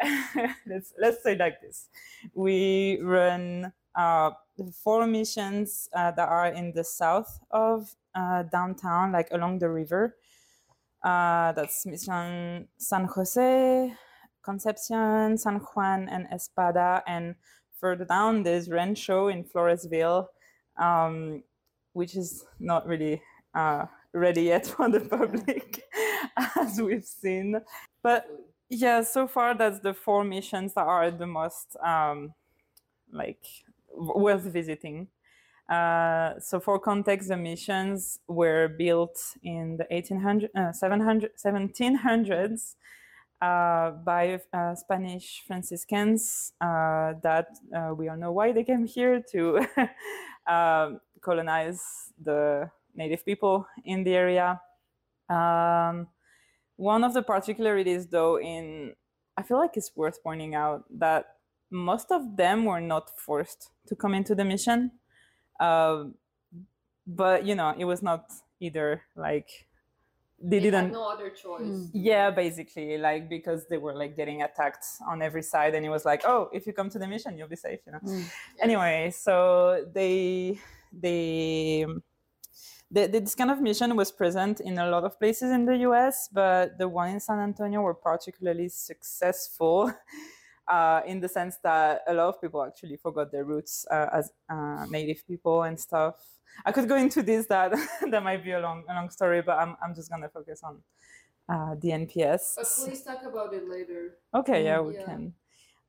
let's 0.66 0.92
let's 0.98 1.22
say 1.22 1.36
like 1.36 1.60
this: 1.60 1.88
we 2.34 3.00
run 3.00 3.72
uh, 3.94 4.32
four 4.74 5.06
missions 5.06 5.88
uh, 5.92 6.10
that 6.12 6.28
are 6.28 6.48
in 6.48 6.72
the 6.72 6.84
south 6.84 7.40
of 7.50 7.96
uh, 8.14 8.44
downtown, 8.44 9.12
like 9.12 9.28
along 9.32 9.58
the 9.58 9.68
river. 9.68 10.16
Uh, 11.02 11.52
that's 11.52 11.84
Mission 11.84 12.68
San 12.76 13.04
Jose, 13.04 13.92
Concepcion, 14.42 15.36
San 15.36 15.56
Juan, 15.56 16.08
and 16.08 16.26
Espada. 16.32 17.02
And 17.06 17.34
further 17.80 18.04
down, 18.04 18.42
there's 18.42 18.68
Rancho 18.68 19.28
in 19.28 19.44
Floresville, 19.44 20.26
um, 20.76 21.42
which 21.92 22.16
is 22.16 22.44
not 22.60 22.86
really 22.86 23.20
uh, 23.54 23.86
ready 24.12 24.42
yet 24.42 24.66
for 24.76 24.88
the 24.88 25.00
public, 25.00 25.82
as 26.60 26.80
we've 26.80 27.04
seen. 27.04 27.60
But 28.02 28.26
yeah, 28.68 29.02
so 29.02 29.26
far 29.26 29.54
that's 29.54 29.80
the 29.80 29.92
four 29.92 30.24
missions 30.24 30.74
that 30.74 30.86
are 30.86 31.10
the 31.10 31.26
most 31.26 31.76
um, 31.84 32.32
like 33.12 33.44
worth 33.94 34.42
visiting. 34.42 35.08
Uh, 35.68 36.38
so 36.38 36.60
for 36.60 36.78
context, 36.78 37.28
the 37.28 37.36
missions 37.36 38.18
were 38.28 38.68
built 38.68 39.18
in 39.42 39.76
the 39.76 39.86
1800, 39.90 40.50
uh, 40.56 40.72
700, 40.72 41.30
1700s 41.42 42.74
uh, 43.40 43.90
by 43.90 44.40
uh, 44.52 44.74
Spanish 44.74 45.42
Franciscans 45.46 46.52
uh, 46.60 47.14
that 47.22 47.48
uh, 47.76 47.94
we 47.94 48.08
all 48.08 48.16
know 48.16 48.32
why 48.32 48.52
they 48.52 48.64
came 48.64 48.86
here 48.86 49.22
to 49.32 49.66
um, 50.46 51.00
colonize 51.20 51.82
the 52.22 52.70
native 52.94 53.24
people 53.24 53.66
in 53.84 54.04
the 54.04 54.14
area. 54.14 54.60
Um, 55.28 56.08
one 56.76 57.04
of 57.04 57.14
the 57.14 57.22
particularities, 57.22 58.06
though, 58.08 58.38
in 58.38 58.94
I 59.36 59.42
feel 59.42 59.58
like 59.58 59.76
it's 59.76 59.92
worth 59.96 60.22
pointing 60.22 60.54
out 60.54 60.84
that 60.98 61.26
most 61.70 62.12
of 62.12 62.36
them 62.36 62.64
were 62.64 62.80
not 62.80 63.18
forced 63.18 63.70
to 63.86 63.96
come 63.96 64.14
into 64.14 64.34
the 64.34 64.44
mission. 64.44 64.92
Um, 65.62 66.14
but 67.06 67.46
you 67.46 67.54
know, 67.54 67.74
it 67.78 67.84
was 67.84 68.02
not 68.02 68.32
either 68.60 69.02
like 69.16 69.66
they, 70.42 70.58
didn't. 70.58 70.92
no 70.92 71.08
other 71.08 71.30
choice. 71.30 71.62
Mm. 71.62 71.90
Yeah, 71.92 72.30
basically, 72.30 72.98
like 72.98 73.28
because 73.28 73.66
they 73.68 73.78
were 73.78 73.94
like 73.94 74.16
getting 74.16 74.42
attacked 74.42 74.84
on 75.06 75.22
every 75.22 75.42
side, 75.42 75.74
and 75.74 75.86
it 75.86 75.88
was 75.88 76.04
like, 76.04 76.22
oh, 76.24 76.48
if 76.52 76.66
you 76.66 76.72
come 76.72 76.90
to 76.90 76.98
the 76.98 77.06
mission, 77.06 77.38
you'll 77.38 77.48
be 77.48 77.56
safe, 77.56 77.80
you 77.86 77.92
know. 77.92 78.00
Mm. 78.04 78.24
Anyway, 78.60 79.12
so 79.14 79.86
they 79.94 80.58
they 80.92 81.86
the, 82.90 83.06
this 83.06 83.34
kind 83.34 83.50
of 83.50 83.60
mission 83.60 83.96
was 83.96 84.12
present 84.12 84.60
in 84.60 84.78
a 84.78 84.88
lot 84.90 85.04
of 85.04 85.18
places 85.18 85.50
in 85.50 85.64
the 85.64 85.76
US, 85.88 86.28
but 86.32 86.76
the 86.78 86.88
one 86.88 87.10
in 87.10 87.20
San 87.20 87.38
Antonio 87.38 87.80
were 87.80 87.94
particularly 87.94 88.68
successful 88.68 89.92
uh, 90.68 91.00
in 91.06 91.20
the 91.20 91.28
sense 91.28 91.56
that 91.62 92.02
a 92.06 92.14
lot 92.14 92.28
of 92.28 92.40
people 92.40 92.62
actually 92.62 92.96
forgot 92.96 93.32
their 93.32 93.44
roots 93.44 93.86
uh, 93.90 94.06
as 94.12 94.32
uh, 94.48 94.86
native 94.88 95.26
people 95.26 95.62
and 95.64 95.78
stuff. 95.78 96.16
I 96.64 96.72
could 96.72 96.88
go 96.88 96.96
into 96.96 97.22
this, 97.22 97.46
that 97.46 97.72
that 98.10 98.22
might 98.22 98.44
be 98.44 98.52
a 98.52 98.60
long, 98.60 98.84
a 98.88 98.94
long 98.94 99.10
story, 99.10 99.42
but 99.42 99.58
I'm, 99.58 99.76
I'm 99.82 99.94
just 99.94 100.10
to 100.10 100.28
focus 100.28 100.62
on 100.62 100.82
uh, 101.48 101.74
the 101.80 101.88
NPS. 101.88 102.54
But 102.56 102.66
please 102.84 103.02
talk 103.02 103.22
about 103.24 103.54
it 103.54 103.68
later. 103.68 104.18
Okay, 104.34 104.64
yeah, 104.64 104.80
we 104.80 104.94
yeah. 104.94 105.04
can. 105.04 105.34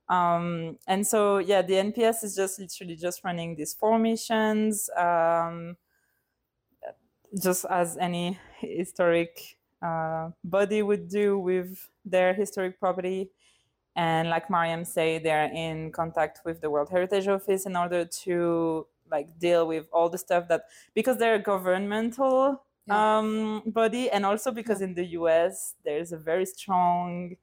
Um, 0.10 0.78
and 0.88 1.06
so, 1.06 1.38
yeah, 1.38 1.62
the 1.62 1.74
NPS 1.74 2.24
is 2.24 2.36
just 2.36 2.60
literally 2.60 2.96
just 2.96 3.24
running 3.24 3.56
these 3.56 3.74
four 3.74 3.98
missions, 3.98 4.90
um, 4.98 5.78
just 7.42 7.66
as 7.66 7.98
any 7.98 8.38
historic 8.60 9.58
uh, 9.82 10.30
body 10.44 10.82
would 10.82 11.10
do 11.10 11.38
with 11.40 11.90
their 12.06 12.34
historic 12.34 12.80
property. 12.80 13.30
And 13.96 14.30
like 14.30 14.50
Mariam 14.50 14.84
said, 14.86 15.24
they're 15.24 15.52
in 15.54 15.92
contact 15.92 16.40
with 16.46 16.62
the 16.62 16.70
World 16.70 16.90
Heritage 16.90 17.28
Office 17.28 17.66
in 17.66 17.76
order 17.76 18.06
to 18.26 18.88
like 19.12 19.38
deal 19.40 19.68
with 19.68 19.88
all 19.94 20.10
the 20.10 20.18
stuff 20.18 20.48
that 20.48 20.64
because 20.96 21.18
they're 21.18 21.36
a 21.36 21.40
governmental 21.40 22.64
Yeah. 22.88 23.18
um, 23.20 23.62
body, 23.68 24.10
and 24.10 24.26
also 24.26 24.52
because 24.52 24.82
in 24.82 24.94
the 24.96 25.06
US 25.20 25.76
there's 25.86 26.12
a 26.12 26.18
very 26.18 26.46
strong, 26.46 27.36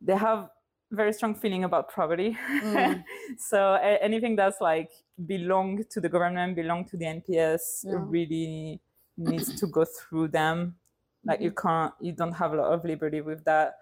they 0.00 0.16
have 0.16 0.48
very 0.92 1.12
strong 1.12 1.34
feeling 1.34 1.64
about 1.64 1.88
property. 1.88 2.36
Mm. 2.62 3.02
so 3.38 3.74
a- 3.74 3.98
anything 4.02 4.36
that's 4.36 4.60
like 4.60 4.90
belong 5.26 5.82
to 5.90 6.00
the 6.00 6.08
government, 6.08 6.54
belong 6.56 6.84
to 6.86 6.96
the 6.96 7.04
NPS, 7.06 7.84
Yeah. 7.84 7.98
really 8.06 8.80
needs 9.16 9.58
to 9.60 9.66
go 9.66 9.84
through 9.84 10.28
them. 10.28 10.76
Like 11.24 11.40
you 11.40 11.50
can't, 11.50 11.92
you 12.00 12.12
don't 12.12 12.32
have 12.34 12.52
a 12.52 12.56
lot 12.56 12.72
of 12.72 12.84
liberty 12.84 13.20
with 13.20 13.44
that. 13.44 13.76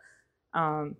Um, 0.54 0.96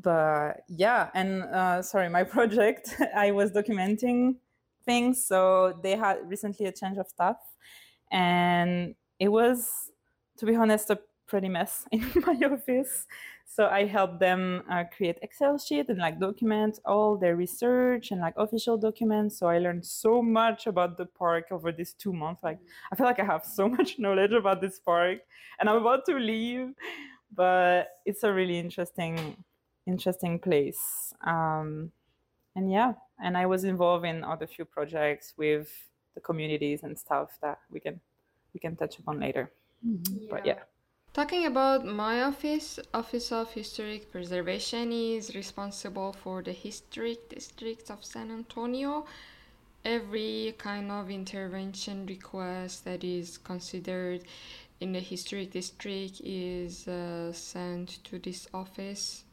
but 0.00 0.62
yeah, 0.68 1.10
and 1.14 1.42
uh, 1.42 1.82
sorry, 1.82 2.08
my 2.08 2.24
project, 2.36 2.94
I 3.14 3.32
was 3.32 3.52
documenting 3.52 4.36
things. 4.84 5.24
So 5.26 5.78
they 5.82 5.96
had 5.96 6.18
recently 6.24 6.66
a 6.66 6.72
change 6.72 6.98
of 6.98 7.08
staff, 7.08 7.36
and 8.10 8.94
it 9.18 9.28
was, 9.28 9.90
to 10.38 10.46
be 10.46 10.54
honest, 10.54 10.90
a 10.90 10.98
pretty 11.26 11.48
mess 11.48 11.84
in 11.92 12.04
my 12.26 12.38
office. 12.50 13.06
So 13.46 13.66
I 13.66 13.86
helped 13.86 14.20
them 14.20 14.62
uh, 14.70 14.84
create 14.94 15.18
Excel 15.22 15.58
sheet 15.58 15.88
and 15.88 15.98
like 15.98 16.20
document 16.20 16.78
all 16.84 17.16
their 17.16 17.34
research 17.34 18.10
and 18.10 18.20
like 18.20 18.34
official 18.36 18.76
documents. 18.76 19.38
So 19.38 19.46
I 19.46 19.58
learned 19.58 19.84
so 19.84 20.22
much 20.22 20.66
about 20.66 20.96
the 20.96 21.06
park 21.06 21.46
over 21.50 21.72
these 21.72 21.94
two 21.94 22.12
months. 22.12 22.42
Like 22.42 22.58
I 22.92 22.96
feel 22.96 23.06
like 23.06 23.18
I 23.18 23.24
have 23.24 23.44
so 23.44 23.68
much 23.76 23.98
knowledge 23.98 24.32
about 24.32 24.60
this 24.60 24.78
park, 24.78 25.18
and 25.58 25.68
I'm 25.68 25.76
about 25.76 26.04
to 26.06 26.14
leave, 26.14 26.74
but 27.34 27.88
it's 28.04 28.22
a 28.22 28.32
really 28.32 28.58
interesting, 28.58 29.36
interesting 29.88 30.38
place. 30.38 31.14
Um, 31.26 31.90
and 32.54 32.70
yeah, 32.70 32.92
and 33.24 33.36
I 33.36 33.46
was 33.46 33.64
involved 33.64 34.04
in 34.04 34.22
other 34.22 34.46
few 34.46 34.64
projects 34.64 35.34
with 35.36 35.68
the 36.14 36.20
communities 36.20 36.82
and 36.82 36.98
stuff 36.98 37.38
that 37.42 37.58
we 37.70 37.80
can 37.80 38.00
we 38.54 38.60
can 38.60 38.76
touch 38.76 38.98
upon 38.98 39.20
later. 39.20 39.50
But 40.30 40.44
yeah. 40.46 40.60
Talking 41.14 41.46
about 41.46 41.84
my 41.84 42.22
office, 42.22 42.78
Office 42.92 43.32
of 43.32 43.50
Historic 43.52 44.12
Preservation 44.12 44.92
is 44.92 45.34
responsible 45.34 46.12
for 46.12 46.42
the 46.42 46.52
historic 46.52 47.28
district 47.28 47.90
of 47.90 48.04
San 48.04 48.30
Antonio. 48.30 49.06
Every 49.84 50.54
kind 50.58 50.90
of 50.90 51.10
intervention 51.10 52.06
request 52.06 52.84
that 52.84 53.02
is 53.04 53.38
considered 53.38 54.22
in 54.80 54.92
the 54.92 55.00
historic 55.00 55.50
district 55.50 56.20
is 56.22 56.86
uh, 56.86 57.32
sent 57.32 58.04
to 58.04 58.18
this 58.18 58.46
office. 58.52 59.24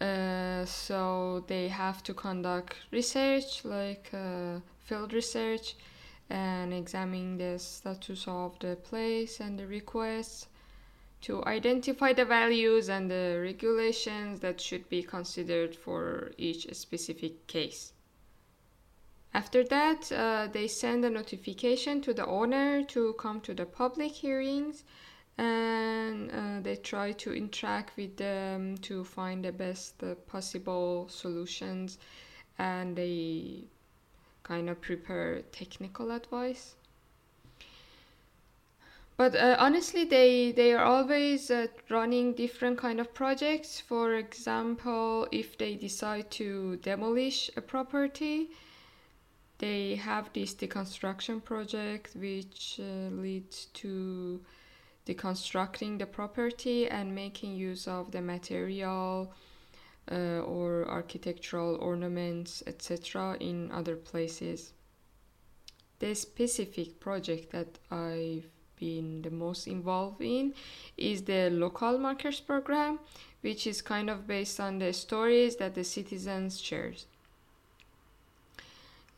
Uh, 0.00 0.64
so 0.66 1.44
they 1.46 1.68
have 1.68 2.02
to 2.02 2.12
conduct 2.12 2.76
research, 2.90 3.64
like 3.64 4.10
uh, 4.12 4.60
field 4.84 5.12
research, 5.12 5.76
and 6.28 6.74
examine 6.74 7.38
the 7.38 7.58
status 7.58 8.26
of 8.26 8.58
the 8.58 8.76
place 8.76 9.40
and 9.40 9.58
the 9.58 9.66
requests 9.66 10.48
to 11.22 11.42
identify 11.46 12.12
the 12.12 12.24
values 12.24 12.88
and 12.88 13.10
the 13.10 13.38
regulations 13.40 14.40
that 14.40 14.60
should 14.60 14.88
be 14.88 15.02
considered 15.02 15.74
for 15.74 16.32
each 16.36 16.72
specific 16.74 17.46
case. 17.46 17.92
After 19.32 19.64
that, 19.64 20.12
uh, 20.12 20.48
they 20.52 20.68
send 20.68 21.04
a 21.04 21.10
notification 21.10 22.00
to 22.02 22.14
the 22.14 22.26
owner 22.26 22.82
to 22.84 23.14
come 23.14 23.40
to 23.42 23.54
the 23.54 23.66
public 23.66 24.12
hearings 24.12 24.84
and 25.38 26.30
uh, 26.30 26.60
they 26.62 26.76
try 26.76 27.12
to 27.12 27.34
interact 27.34 27.96
with 27.96 28.16
them 28.16 28.78
to 28.78 29.04
find 29.04 29.44
the 29.44 29.52
best 29.52 30.02
uh, 30.02 30.14
possible 30.26 31.08
solutions. 31.08 31.98
And 32.58 32.96
they 32.96 33.64
kind 34.42 34.70
of 34.70 34.80
prepare 34.80 35.42
technical 35.52 36.10
advice. 36.10 36.76
But 39.16 39.34
uh, 39.34 39.56
honestly 39.58 40.04
they 40.04 40.52
they 40.52 40.72
are 40.74 40.84
always 40.84 41.50
uh, 41.50 41.66
running 41.90 42.34
different 42.34 42.78
kind 42.78 43.00
of 43.00 43.12
projects. 43.14 43.80
For 43.80 44.14
example 44.14 45.26
if 45.32 45.56
they 45.58 45.74
decide 45.74 46.30
to 46.32 46.76
demolish 46.76 47.50
a 47.56 47.60
property 47.60 48.50
they 49.58 49.94
have 49.94 50.30
this 50.34 50.54
deconstruction 50.54 51.42
project 51.42 52.14
which 52.14 52.78
uh, 52.78 53.08
leads 53.10 53.66
to 53.72 54.40
deconstructing 55.06 55.98
the 55.98 56.06
property 56.06 56.88
and 56.88 57.14
making 57.14 57.54
use 57.54 57.86
of 57.86 58.10
the 58.10 58.20
material 58.20 59.32
uh, 60.10 60.40
or 60.40 60.84
architectural 60.88 61.76
ornaments 61.76 62.62
etc 62.66 63.36
in 63.40 63.70
other 63.72 63.96
places 63.96 64.72
the 65.98 66.14
specific 66.14 67.00
project 67.00 67.50
that 67.50 67.78
i've 67.90 68.46
been 68.78 69.22
the 69.22 69.30
most 69.30 69.66
involved 69.66 70.20
in 70.20 70.52
is 70.96 71.22
the 71.22 71.48
local 71.50 71.98
markers 71.98 72.40
program 72.40 72.98
which 73.40 73.66
is 73.66 73.80
kind 73.80 74.10
of 74.10 74.26
based 74.26 74.60
on 74.60 74.78
the 74.78 74.92
stories 74.92 75.56
that 75.56 75.74
the 75.74 75.84
citizens 75.84 76.60
share. 76.60 76.92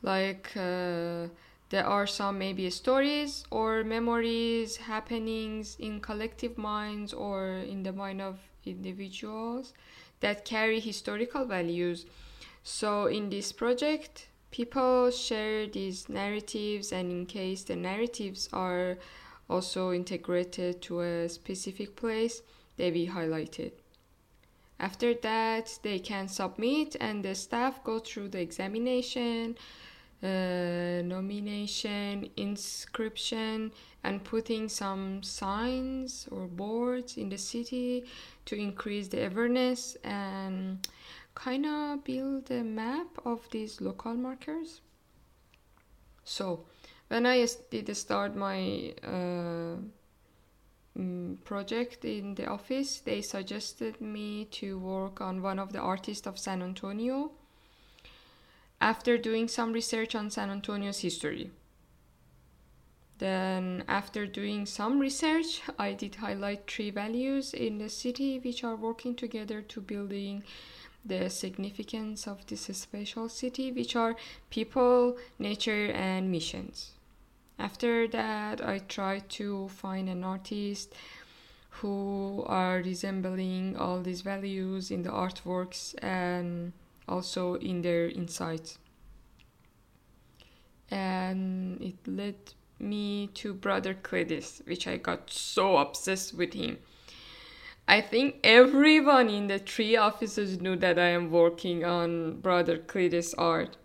like 0.03 0.53
uh, 0.57 1.27
there 1.71 1.87
are 1.87 2.07
some 2.07 2.39
maybe 2.39 2.71
stories 2.71 3.45
or 3.51 3.85
memories 3.85 4.77
happenings 4.77 5.77
in 5.79 6.01
collective 6.01 6.57
minds 6.57 7.13
or 7.13 7.49
in 7.69 7.83
the 7.83 7.93
mind 7.93 8.23
of 8.23 8.39
individuals 8.65 9.75
that 10.21 10.45
carry 10.45 10.81
historical 10.81 11.45
values. 11.45 12.07
So 12.63 13.07
in 13.07 13.29
this 13.29 13.53
project 13.53 14.29
people 14.51 15.11
share 15.11 15.67
these 15.67 16.09
narratives 16.09 16.91
and 16.91 17.11
in 17.11 17.27
case 17.27 17.65
the 17.65 17.77
narratives 17.77 18.49
are 18.53 18.97
also 19.49 19.93
integrated 19.93 20.81
to 20.83 21.01
a 21.01 21.29
specific 21.29 21.97
place 21.97 22.43
they 22.77 22.91
be 22.91 23.09
highlighted. 23.09 23.73
After 24.81 25.13
that 25.13 25.79
they 25.83 25.99
can 25.99 26.29
submit 26.29 26.97
and 27.01 27.25
the 27.25 27.35
staff 27.35 27.83
go 27.85 27.99
through 27.99 28.29
the 28.29 28.41
examination 28.41 29.57
uh, 30.23 31.03
nomination, 31.05 32.29
inscription, 32.37 33.71
and 34.03 34.25
putting 34.25 34.69
some 34.69 35.23
signs 35.23 36.29
or 36.33 36.47
boards 36.47 37.17
in 37.17 37.29
the 37.29 37.39
city 37.39 38.05
to 38.45 38.57
increase 38.57 39.09
the 39.09 39.27
awareness 39.27 39.97
and 40.03 40.87
kind 41.35 41.67
of 41.67 42.03
build 42.03 42.51
a 42.51 42.65
map 42.65 43.07
of 43.25 43.49
these 43.51 43.81
local 43.81 44.15
markers. 44.15 44.81
So, 46.25 46.65
when 47.07 47.25
I 47.25 47.47
did 47.71 47.97
start 47.97 48.35
my 48.35 48.93
uh, 49.05 49.77
mm, 50.99 51.45
project 51.45 52.05
in 52.05 52.35
the 52.35 52.47
office, 52.47 53.01
they 53.01 53.23
suggested 53.23 54.01
me 54.01 54.47
to 54.47 54.79
work 54.79 55.21
on 55.21 55.43
one 55.43 55.59
of 55.61 55.73
the 55.73 55.79
artists 55.79 56.27
of 56.27 56.39
San 56.39 56.61
Antonio 56.61 57.31
after 58.81 59.19
doing 59.19 59.49
some 59.49 59.73
research 59.73 60.15
on 60.15 60.31
San 60.31 60.51
Antonio's 60.51 61.01
history. 61.01 61.51
Then, 63.19 63.83
after 63.89 64.27
doing 64.27 64.65
some 64.65 65.01
research, 65.01 65.63
I 65.79 65.93
did 65.93 66.17
highlight 66.17 66.71
three 66.71 66.91
values 66.91 67.53
in 67.53 67.79
the 67.79 67.89
city 67.89 68.39
which 68.39 68.63
are 68.63 68.77
working 68.77 69.17
together 69.17 69.61
to 69.61 69.81
building 69.81 70.45
the 71.05 71.29
significance 71.29 72.29
of 72.29 72.47
this 72.47 72.63
special 72.63 73.29
city, 73.29 73.73
which 73.73 73.97
are 73.97 74.15
people, 74.51 75.17
nature, 75.39 75.91
and 75.93 76.31
missions. 76.31 76.93
After 77.59 78.07
that, 78.09 78.65
I 78.65 78.79
tried 78.79 79.29
to 79.31 79.69
find 79.69 80.09
an 80.09 80.23
artist 80.23 80.95
who 81.71 82.45
are 82.47 82.79
resembling 82.79 83.77
all 83.77 84.01
these 84.01 84.21
values 84.21 84.93
in 84.93 85.03
the 85.03 85.11
artworks 85.11 85.95
and 86.03 86.73
also 87.09 87.55
in 87.55 87.83
their 87.83 88.09
insights. 88.09 88.79
And 90.91 91.81
it 91.83 91.97
led 92.07 92.37
me 92.79 93.29
to 93.35 93.53
Brother 93.53 93.95
Cletus, 93.95 94.67
which 94.67 94.87
I 94.87 94.97
got 94.97 95.31
so 95.31 95.77
obsessed 95.77 96.35
with 96.35 96.55
him. 96.55 96.79
I 97.87 98.01
think 98.01 98.41
everyone 98.45 99.31
in 99.31 99.47
the 99.47 99.59
three 99.59 99.97
offices 99.97 100.61
knew 100.61 100.77
that 100.77 100.99
I 100.99 101.09
am 101.09 101.31
working 101.31 101.85
on 101.85 102.41
Brother 102.41 102.79
Cletus 102.79 103.35
art. 103.39 103.77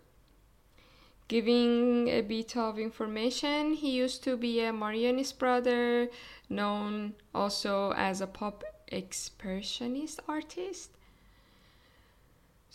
Giving 1.26 2.08
a 2.08 2.20
bit 2.20 2.54
of 2.54 2.78
information, 2.78 3.72
he 3.72 3.92
used 3.92 4.22
to 4.24 4.36
be 4.36 4.60
a 4.60 4.72
Marianist 4.72 5.38
brother, 5.38 6.10
known 6.50 7.14
also 7.34 7.92
as 7.96 8.20
a 8.20 8.26
pop 8.26 8.62
expressionist 8.92 10.18
artist 10.28 10.90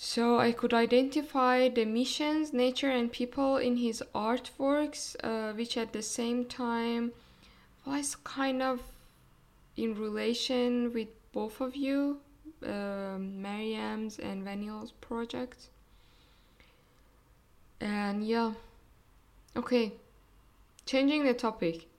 so 0.02 0.40
I 0.40 0.54
could 0.54 0.74
identify 0.74 1.68
the 1.68 1.84
missions, 1.84 2.54
nature, 2.54 2.90
and 2.90 3.12
people 3.12 3.58
in 3.58 3.76
his 3.76 4.02
artworks, 4.16 5.18
uh, 5.22 5.52
which 5.52 5.76
at 5.76 5.92
the 5.92 6.02
same 6.02 6.46
time 6.46 7.12
was 7.86 8.16
kind 8.16 8.62
of 8.62 8.80
in 9.76 9.96
relation 9.96 10.94
with 10.94 11.10
both 11.34 11.60
of 11.60 11.76
you, 11.76 12.22
um, 12.66 13.42
Mariam's 13.42 14.18
and 14.18 14.42
Vanille's 14.42 14.94
project. 15.02 15.68
And 17.82 18.26
yeah, 18.26 18.54
okay, 19.58 19.92
changing 20.86 21.26
the 21.26 21.34
topic. 21.34 21.90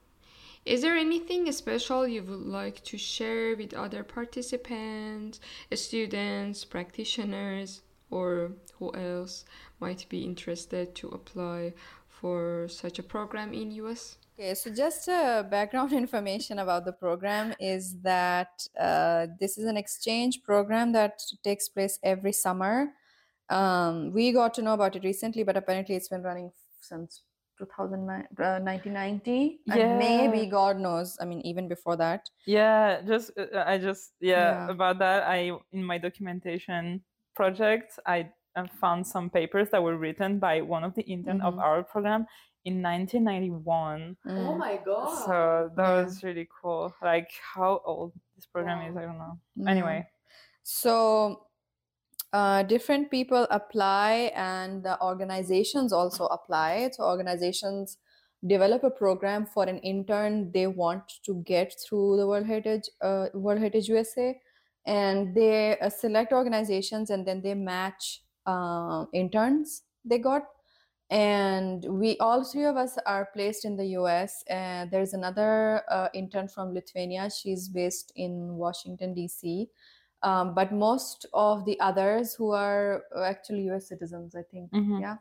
Is 0.65 0.81
there 0.81 0.97
anything 0.97 1.51
special 1.51 2.07
you 2.07 2.23
would 2.23 2.47
like 2.47 2.83
to 2.85 2.97
share 2.97 3.55
with 3.55 3.75
other 3.75 4.03
participants, 4.03 5.39
students, 5.75 6.65
practitioners? 6.65 7.81
Or 8.11 8.51
who 8.77 8.93
else 8.93 9.45
might 9.79 10.05
be 10.09 10.23
interested 10.23 10.93
to 10.95 11.07
apply 11.09 11.73
for 12.07 12.67
such 12.69 12.99
a 12.99 13.03
program 13.03 13.53
in 13.53 13.71
US? 13.71 14.17
Okay, 14.39 14.53
so 14.55 14.69
just 14.73 15.07
uh, 15.09 15.43
background 15.43 15.91
information 16.03 16.59
about 16.59 16.85
the 16.85 16.93
program 16.93 17.53
is 17.59 17.99
that 18.01 18.67
uh, 18.79 19.27
this 19.39 19.57
is 19.57 19.65
an 19.65 19.77
exchange 19.77 20.43
program 20.43 20.91
that 20.93 21.21
takes 21.43 21.69
place 21.69 21.99
every 22.03 22.31
summer. 22.33 22.93
Um, 23.49 24.11
we 24.13 24.31
got 24.31 24.53
to 24.55 24.61
know 24.61 24.73
about 24.73 24.95
it 24.95 25.03
recently, 25.03 25.43
but 25.43 25.57
apparently 25.57 25.95
it's 25.95 26.07
been 26.07 26.23
running 26.23 26.51
since 26.79 27.23
2009, 27.59 28.27
uh, 28.39 28.59
1990 28.59 29.59
Yeah. 29.65 29.75
and 29.75 29.97
maybe 29.99 30.49
god 30.49 30.79
knows 30.79 31.15
i 31.21 31.25
mean 31.25 31.41
even 31.41 31.67
before 31.67 31.95
that 31.95 32.25
Yeah, 32.45 33.01
just 33.05 33.37
uh, 33.37 33.63
I 33.67 33.77
just 33.77 34.13
yeah, 34.19 34.65
Yeah. 34.65 34.71
about 34.71 34.97
that. 34.99 35.23
I 35.29 35.51
in 35.71 35.83
my 35.83 35.99
documentation 35.99 37.03
project, 37.35 37.99
I 38.05 38.31
found 38.79 39.07
some 39.07 39.29
papers 39.29 39.69
that 39.71 39.81
were 39.81 39.97
written 39.97 40.39
by 40.39 40.61
one 40.61 40.83
of 40.83 40.93
the 40.95 41.03
intern 41.03 41.41
of 41.41 41.53
Mhm. 41.55 41.63
our 41.63 41.83
program 41.83 42.27
in 42.65 42.81
1991. 42.81 44.17
Oh 44.25 44.29
Mm, 44.29 44.57
my 44.57 44.77
god. 44.77 45.07
So 45.25 45.71
that 45.75 45.89
Yeah. 45.89 46.03
was 46.03 46.23
really 46.23 46.47
cool. 46.61 46.93
Like 47.01 47.31
how 47.55 47.81
old 47.85 48.13
this 48.35 48.45
program 48.45 48.81
is, 48.89 48.97
I 48.97 49.01
don't 49.03 49.17
know. 49.17 49.39
yeah. 49.55 49.69
Anyway, 49.71 50.07
so 50.63 51.47
uh, 52.33 52.63
different 52.63 53.11
people 53.11 53.45
apply 53.51 54.31
and 54.35 54.83
the 54.83 55.01
organizations 55.03 55.91
also 55.91 56.25
apply 56.27 56.89
so 56.93 57.03
organizations 57.03 57.97
develop 58.47 58.83
a 58.83 58.89
program 58.89 59.45
for 59.45 59.65
an 59.65 59.79
intern 59.79 60.51
they 60.53 60.65
want 60.67 61.03
to 61.25 61.43
get 61.43 61.73
through 61.83 62.15
the 62.17 62.25
world 62.25 62.45
heritage 62.45 62.89
uh, 63.01 63.27
world 63.33 63.59
heritage 63.59 63.89
usa 63.89 64.41
and 64.85 65.35
they 65.35 65.77
uh, 65.79 65.89
select 65.89 66.31
organizations 66.33 67.09
and 67.09 67.25
then 67.27 67.41
they 67.41 67.53
match 67.53 68.23
uh, 68.45 69.05
interns 69.13 69.83
they 70.03 70.17
got. 70.17 70.43
And 71.09 71.83
we 71.99 72.17
all 72.19 72.43
three 72.45 72.63
of 72.63 72.77
us 72.77 72.97
are 73.05 73.25
placed 73.33 73.65
in 73.65 73.75
the 73.75 73.85
us 73.85 74.43
and 74.47 74.89
there's 74.91 75.13
another 75.13 75.83
uh, 75.91 76.07
intern 76.13 76.47
from 76.47 76.73
lithuania. 76.73 77.29
She's 77.29 77.67
based 77.67 78.13
in 78.15 78.55
washington 78.55 79.13
dc 79.13 79.67
um, 80.23 80.53
but 80.55 80.71
most 80.71 81.25
of 81.33 81.65
the 81.65 81.79
others 81.79 82.35
who 82.35 82.51
are 82.51 83.03
uh, 83.15 83.23
actually 83.23 83.69
us 83.69 83.87
citizens 83.89 84.35
i 84.35 84.43
think. 84.43 84.71
Mhm. 84.71 85.01
yeah. 85.01 85.17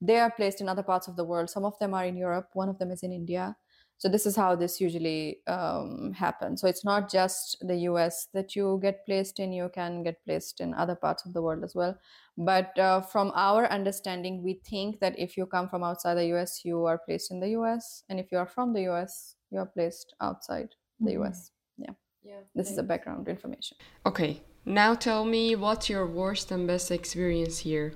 They 0.00 0.18
are 0.18 0.30
placed 0.32 0.60
in 0.60 0.68
other 0.68 0.82
parts 0.82 1.06
of 1.08 1.16
the 1.16 1.24
world. 1.24 1.48
Some 1.50 1.64
of 1.64 1.78
them 1.78 1.94
are 1.94 2.04
in 2.04 2.16
europe. 2.16 2.50
One 2.54 2.68
of 2.68 2.78
them 2.78 2.90
is 2.90 3.02
in 3.02 3.12
india 3.12 3.56
so 4.02 4.08
this 4.08 4.26
is 4.26 4.34
how 4.34 4.56
this 4.56 4.80
usually 4.80 5.38
um, 5.46 6.12
happens 6.12 6.60
so 6.60 6.66
it's 6.66 6.84
not 6.84 7.08
just 7.08 7.56
the 7.60 7.76
us 7.76 8.26
that 8.34 8.56
you 8.56 8.80
get 8.82 9.06
placed 9.06 9.38
in 9.38 9.52
you 9.52 9.70
can 9.72 10.02
get 10.02 10.22
placed 10.24 10.60
in 10.60 10.74
other 10.74 10.96
parts 10.96 11.24
of 11.24 11.32
the 11.34 11.40
world 11.40 11.62
as 11.62 11.72
well 11.76 11.96
but 12.36 12.76
uh, 12.80 13.00
from 13.00 13.30
our 13.36 13.70
understanding 13.70 14.42
we 14.42 14.54
think 14.68 14.98
that 14.98 15.16
if 15.16 15.36
you 15.36 15.46
come 15.46 15.68
from 15.68 15.84
outside 15.84 16.16
the 16.16 16.26
us 16.36 16.64
you 16.64 16.84
are 16.84 16.98
placed 16.98 17.30
in 17.30 17.38
the 17.38 17.50
us 17.50 18.02
and 18.08 18.18
if 18.18 18.32
you 18.32 18.38
are 18.38 18.46
from 18.46 18.72
the 18.72 18.88
us 18.88 19.36
you 19.52 19.58
are 19.60 19.66
placed 19.66 20.14
outside 20.20 20.74
the 20.98 21.14
Mhm. 21.14 21.28
us 21.28 21.52
yeah 21.78 21.94
Yeah. 22.24 22.40
this 22.56 22.70
is 22.70 22.76
the 22.76 22.82
background 22.82 23.28
information 23.28 23.76
Okay, 24.04 24.42
now 24.64 24.94
tell 24.96 25.24
me 25.24 25.54
what's 25.54 25.88
your 25.88 26.06
worst 26.06 26.50
and 26.50 26.66
best 26.66 26.90
experience 26.90 27.58
here? 27.58 27.94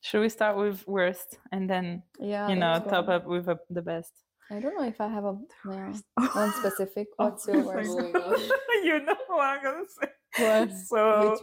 Should 0.00 0.20
we 0.20 0.28
start 0.28 0.56
with 0.56 0.86
worst 0.86 1.38
and 1.50 1.68
then 1.68 2.04
yeah 2.20 2.48
you 2.48 2.54
know 2.54 2.74
let's 2.74 2.86
top 2.90 3.08
up 3.08 3.26
with 3.26 3.48
uh, 3.48 3.56
the 3.70 3.82
best? 3.82 4.12
I 4.52 4.60
don't 4.60 4.74
know 4.78 4.86
if 4.86 5.00
i 5.00 5.08
have 5.08 5.24
a 5.24 5.32
one 5.64 6.52
specific 6.60 7.08
Oh 7.18 7.24
what's 7.26 7.46
your 7.46 7.64
worst 7.64 7.90
you 8.84 9.00
know 9.00 9.16
what 9.28 9.40
I'm 9.46 9.62
gonna 9.62 9.84
say. 10.00 10.08
What? 10.38 10.72
So 10.72 11.36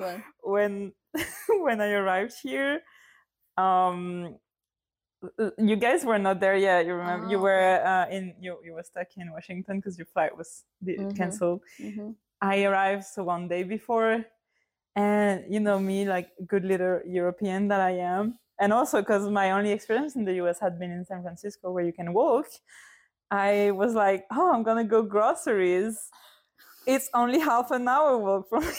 when 0.44 0.94
when 1.66 1.80
I 1.82 1.92
arrived 1.92 2.34
here, 2.42 2.82
um, 3.58 4.38
uh, 5.38 5.52
you 5.58 5.76
guys 5.76 6.04
were 6.06 6.18
not 6.20 6.40
there 6.40 6.56
yet. 6.56 6.86
You 6.86 6.94
remember? 6.96 7.28
you 7.30 7.38
Ah, 7.38 7.42
were 7.42 7.74
uh, 7.86 8.06
in 8.10 8.34
you 8.40 8.58
you 8.66 8.74
were 8.74 8.84
stuck 8.84 9.08
in 9.18 9.32
Washington 9.32 9.78
because 9.80 9.98
your 9.98 10.08
flight 10.14 10.36
was 10.36 10.64
Mhm. 10.84 11.16
canceled. 11.16 11.62
Mhm. 11.80 12.16
I 12.42 12.64
arrived 12.66 13.06
so 13.06 13.24
one 13.24 13.48
day 13.48 13.64
before, 13.64 14.26
and 14.96 15.46
you 15.54 15.60
know 15.60 15.80
me, 15.80 16.06
like 16.06 16.30
good 16.48 16.66
little 16.66 17.00
European 17.06 17.68
that 17.70 17.82
I 17.82 17.92
am, 18.00 18.40
and 18.60 18.74
also 18.74 19.02
because 19.02 19.30
my 19.30 19.52
only 19.52 19.72
experience 19.72 20.16
in 20.16 20.26
the 20.26 20.36
U.S. 20.44 20.60
had 20.60 20.80
been 20.80 20.92
in 20.92 21.06
San 21.06 21.22
Francisco, 21.22 21.72
where 21.72 21.86
you 21.86 21.94
can 21.94 22.14
walk. 22.14 22.48
I 23.32 23.72
was 23.72 23.94
like, 23.94 24.26
oh, 24.32 24.52
I'm 24.54 24.64
gonna 24.64 24.84
go 24.84 25.04
groceries. 25.04 26.10
It's 26.88 27.10
only 27.14 27.40
half 27.40 27.72
an 27.72 27.88
hour 27.88 28.18
walk 28.18 28.50
from 28.50 28.66
me. 28.66 28.74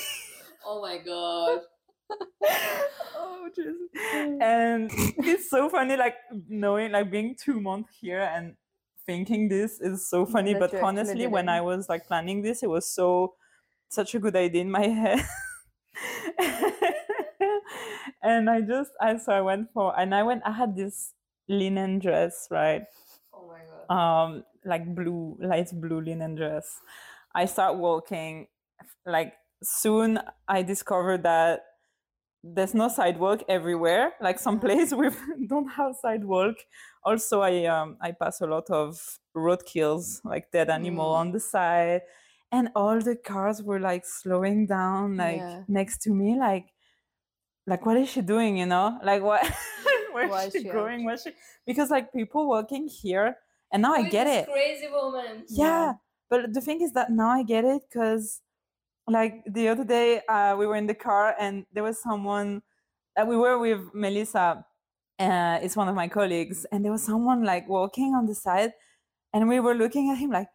Oh 0.67 0.83
my 0.83 0.99
god. 0.99 1.61
oh, 3.17 3.49
Jesus. 3.55 3.75
Mm. 3.97 4.43
And 4.43 4.91
it's 5.19 5.49
so 5.49 5.69
funny, 5.69 5.97
like 5.97 6.17
knowing, 6.49 6.93
like 6.93 7.11
being 7.11 7.37
two 7.41 7.61
months 7.61 7.91
here 8.01 8.21
and 8.21 8.57
thinking 9.07 9.49
this 9.49 9.81
is 9.81 10.09
so 10.09 10.27
mm, 10.27 10.33
funny. 10.33 10.53
That 10.53 10.73
but 10.73 10.75
honestly, 10.83 11.27
when. 11.27 11.49
I 11.49 11.61
was 11.61 11.89
like 11.89 12.07
planning 12.07 12.43
this, 12.43 12.63
it 12.63 12.71
was 12.71 12.89
so 12.89 13.35
such 13.89 14.15
a 14.15 14.19
good 14.19 14.37
idea 14.37 14.63
in 14.63 14.71
my 14.71 14.87
head. 15.01 15.25
and 18.23 18.51
I 18.51 18.61
just, 18.61 18.91
I 19.01 19.17
so 19.17 19.33
I 19.33 19.41
went 19.41 19.73
for, 19.73 19.99
and 19.99 20.15
I 20.15 20.23
went. 20.23 20.43
I 20.45 20.53
had 20.53 20.77
this 20.77 21.15
linen 21.49 21.99
dress, 21.99 22.49
right? 22.51 22.83
Oh 23.41 23.47
my 23.49 23.61
god. 23.89 23.97
um 23.97 24.45
like 24.65 24.95
blue 24.95 25.37
light 25.41 25.71
blue 25.73 26.01
linen 26.01 26.35
dress 26.35 26.81
i 27.35 27.45
start 27.47 27.77
walking 27.77 28.47
like 29.07 29.35
soon 29.63 30.19
i 30.49 30.63
discovered 30.63 31.23
that 31.23 31.63
there's 32.43 32.75
no 32.75 32.89
sidewalk 32.89 33.43
everywhere 33.49 34.15
like 34.21 34.39
some 34.39 34.59
place 34.61 34.93
we 34.95 35.09
don't 35.47 35.69
have 35.69 35.95
sidewalk 36.01 36.57
also 37.05 37.41
i 37.43 37.65
um 37.67 37.97
i 38.01 38.13
pass 38.13 38.41
a 38.41 38.47
lot 38.47 38.69
of 38.71 39.19
roadkills 39.37 40.21
like 40.25 40.51
dead 40.53 40.71
animal 40.71 41.13
Mm. 41.15 41.19
on 41.21 41.33
the 41.33 41.41
side 41.41 42.03
and 42.53 42.71
all 42.75 42.99
the 43.01 43.17
cars 43.17 43.63
were 43.63 43.81
like 43.81 44.05
slowing 44.07 44.67
down 44.67 45.17
like 45.17 45.39
Yeah. 45.39 45.65
next 45.69 46.03
to 46.03 46.11
me 46.11 46.39
like 46.39 46.67
like 47.67 47.85
what 47.87 47.97
is 47.97 48.09
she 48.09 48.21
doing 48.23 48.57
you 48.57 48.67
know 48.67 48.99
like 49.05 49.23
what 49.23 49.43
where's 50.15 50.31
Why 50.31 50.45
is 50.45 50.53
she 50.53 50.61
she? 50.61 50.69
going? 50.69 51.09
She? 51.23 51.33
Because 51.67 51.91
like 51.91 52.13
people 52.13 52.49
working 52.49 52.89
here 52.89 53.37
and 53.73 53.83
now 53.83 53.95
i 53.95 54.03
get 54.09 54.27
it. 54.27 54.47
Crazy 54.47 54.89
woman. 54.89 55.45
yeah 55.49 55.95
but 56.29 56.53
the 56.53 56.61
thing 56.61 56.81
is 56.81 56.93
that 56.93 57.11
now 57.11 57.31
i 57.31 57.43
get 57.43 57.65
it 57.65 57.83
because 57.89 58.43
like 59.09 59.43
the 59.47 59.69
other 59.69 59.85
day 59.85 60.21
uh, 60.29 60.55
we 60.57 60.67
were 60.67 60.77
in 60.77 60.87
the 60.87 60.95
car 60.95 61.35
and 61.39 61.67
there 61.73 61.83
was 61.83 62.01
someone 62.03 62.63
that 63.17 63.27
we 63.27 63.37
were 63.37 63.59
with 63.59 63.81
melissa 63.95 64.65
uh, 65.19 65.59
it's 65.63 65.77
one 65.77 65.89
of 65.89 65.95
my 65.95 66.09
colleagues 66.09 66.65
and 66.73 66.85
there 66.85 66.93
was 66.93 67.03
someone 67.05 67.45
like 67.45 67.69
walking 67.69 68.15
on 68.15 68.27
the 68.27 68.35
side 68.35 68.73
and 69.33 69.49
we 69.49 69.61
were 69.61 69.75
looking 69.75 70.11
at 70.11 70.19
him 70.19 70.31
like 70.31 70.49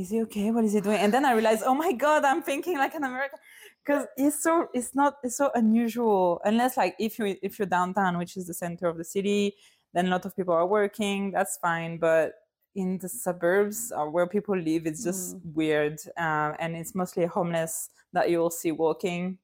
is 0.00 0.10
he 0.10 0.22
okay? 0.22 0.50
What 0.50 0.64
is 0.64 0.72
he 0.72 0.80
doing? 0.80 0.98
And 0.98 1.12
then 1.12 1.24
i 1.24 1.32
realized 1.32 1.62
oh 1.66 1.74
my 1.74 1.92
god 1.92 2.24
i'm 2.24 2.42
thinking 2.42 2.78
like 2.78 2.94
an 2.94 3.04
american. 3.04 3.38
Because 3.84 4.06
it's 4.16 4.42
so 4.42 4.68
it's 4.74 4.94
not 4.94 5.14
it's 5.22 5.36
so 5.36 5.50
unusual. 5.54 6.40
Unless 6.44 6.76
like 6.76 6.94
if 6.98 7.18
you 7.18 7.36
if 7.42 7.58
you're 7.58 7.66
downtown 7.66 8.18
which 8.18 8.36
is 8.36 8.46
the 8.46 8.54
center 8.54 8.86
of 8.88 8.96
the 8.98 9.04
city 9.04 9.54
then 9.94 10.06
a 10.06 10.10
lot 10.10 10.24
of 10.24 10.36
people 10.36 10.54
are 10.54 10.66
working 10.66 11.30
that's 11.32 11.58
fine. 11.58 11.98
But 11.98 12.32
in 12.74 12.98
the 12.98 13.08
suburbs 13.08 13.92
or 13.96 14.10
where 14.10 14.26
people 14.26 14.56
live 14.56 14.86
it's 14.86 15.02
just 15.04 15.36
weird 15.54 15.98
uh, 16.16 16.52
and 16.60 16.76
it's 16.76 16.94
mostly 16.94 17.26
homeless 17.26 17.90
that 18.12 18.30
you'll 18.30 18.50
see 18.50 18.72
walking. 18.72 19.38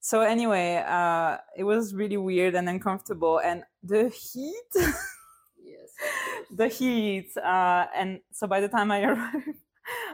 So 0.00 0.20
anyway 0.20 0.84
uh, 0.86 1.38
it 1.56 1.64
was 1.64 1.94
really 1.94 2.18
weird 2.18 2.54
and 2.54 2.68
uncomfortable. 2.68 3.40
And 3.40 3.64
the 3.82 4.08
heat 4.10 4.72
Yes. 5.64 5.90
the 6.50 6.68
heat 6.68 7.30
uh, 7.36 7.86
and 7.94 8.20
so 8.32 8.46
by 8.46 8.60
the 8.60 8.68
time 8.68 8.90
i 8.90 9.02
arrived 9.10 9.61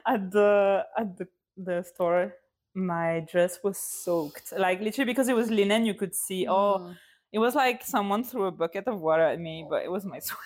at 0.06 0.30
the 0.30 0.84
at 0.96 1.16
the, 1.18 1.26
the 1.56 1.82
store 1.82 2.34
my 2.74 3.26
dress 3.30 3.58
was 3.64 3.78
soaked 3.78 4.52
like 4.56 4.80
literally 4.80 5.06
because 5.10 5.28
it 5.28 5.36
was 5.36 5.50
linen 5.50 5.84
you 5.86 5.94
could 5.94 6.14
see 6.14 6.46
oh 6.48 6.78
Mm. 6.80 6.96
it 7.32 7.38
was 7.38 7.54
like 7.54 7.82
someone 7.84 8.22
threw 8.24 8.46
a 8.46 8.50
bucket 8.52 8.86
of 8.86 9.00
water 9.00 9.22
at 9.24 9.40
me 9.40 9.66
but 9.68 9.82
it 9.84 9.90
was 9.90 10.04
my 10.04 10.18
sweat 10.28 10.40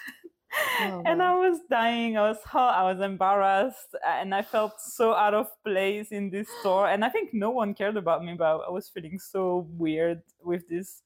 Oh, 0.80 1.02
and 1.06 1.20
wow. 1.20 1.42
i 1.42 1.48
was 1.48 1.61
dying 1.70 2.18
i 2.18 2.28
was 2.28 2.38
hot 2.44 2.74
i 2.76 2.82
was 2.92 3.00
embarrassed 3.00 3.94
and 4.06 4.35
i 4.35 4.42
felt 4.42 4.80
so 4.80 5.14
out 5.14 5.32
of 5.32 5.48
place 5.64 6.12
in 6.12 6.28
this 6.28 6.46
store 6.61 6.88
and 6.88 7.04
i 7.04 7.08
think 7.08 7.30
no 7.32 7.50
one 7.50 7.72
cared 7.74 7.96
about 7.96 8.22
me 8.22 8.35
but 8.35 8.61
i 8.66 8.70
was 8.70 8.88
feeling 8.88 9.18
so 9.18 9.66
weird 9.78 10.20
with 10.42 10.68
this 10.68 11.02